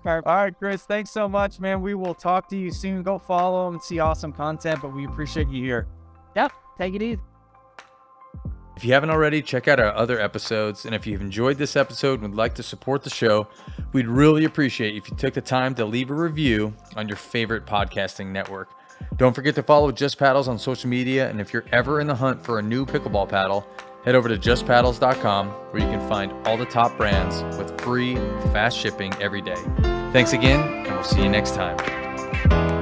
[0.03, 0.27] Perfect.
[0.27, 1.81] All right, Chris, thanks so much, man.
[1.81, 3.03] We will talk to you soon.
[3.03, 5.85] Go follow and see awesome content, but we appreciate you here.
[6.35, 7.19] yep, take it easy.
[8.81, 10.87] If you haven't already, check out our other episodes.
[10.87, 13.47] And if you've enjoyed this episode and would like to support the show,
[13.93, 17.67] we'd really appreciate if you took the time to leave a review on your favorite
[17.67, 18.71] podcasting network.
[19.17, 21.29] Don't forget to follow Just Paddles on social media.
[21.29, 23.67] And if you're ever in the hunt for a new pickleball paddle,
[24.03, 28.15] head over to justpaddles.com where you can find all the top brands with free,
[28.51, 29.61] fast shipping every day.
[30.11, 32.80] Thanks again, and we'll see you next time.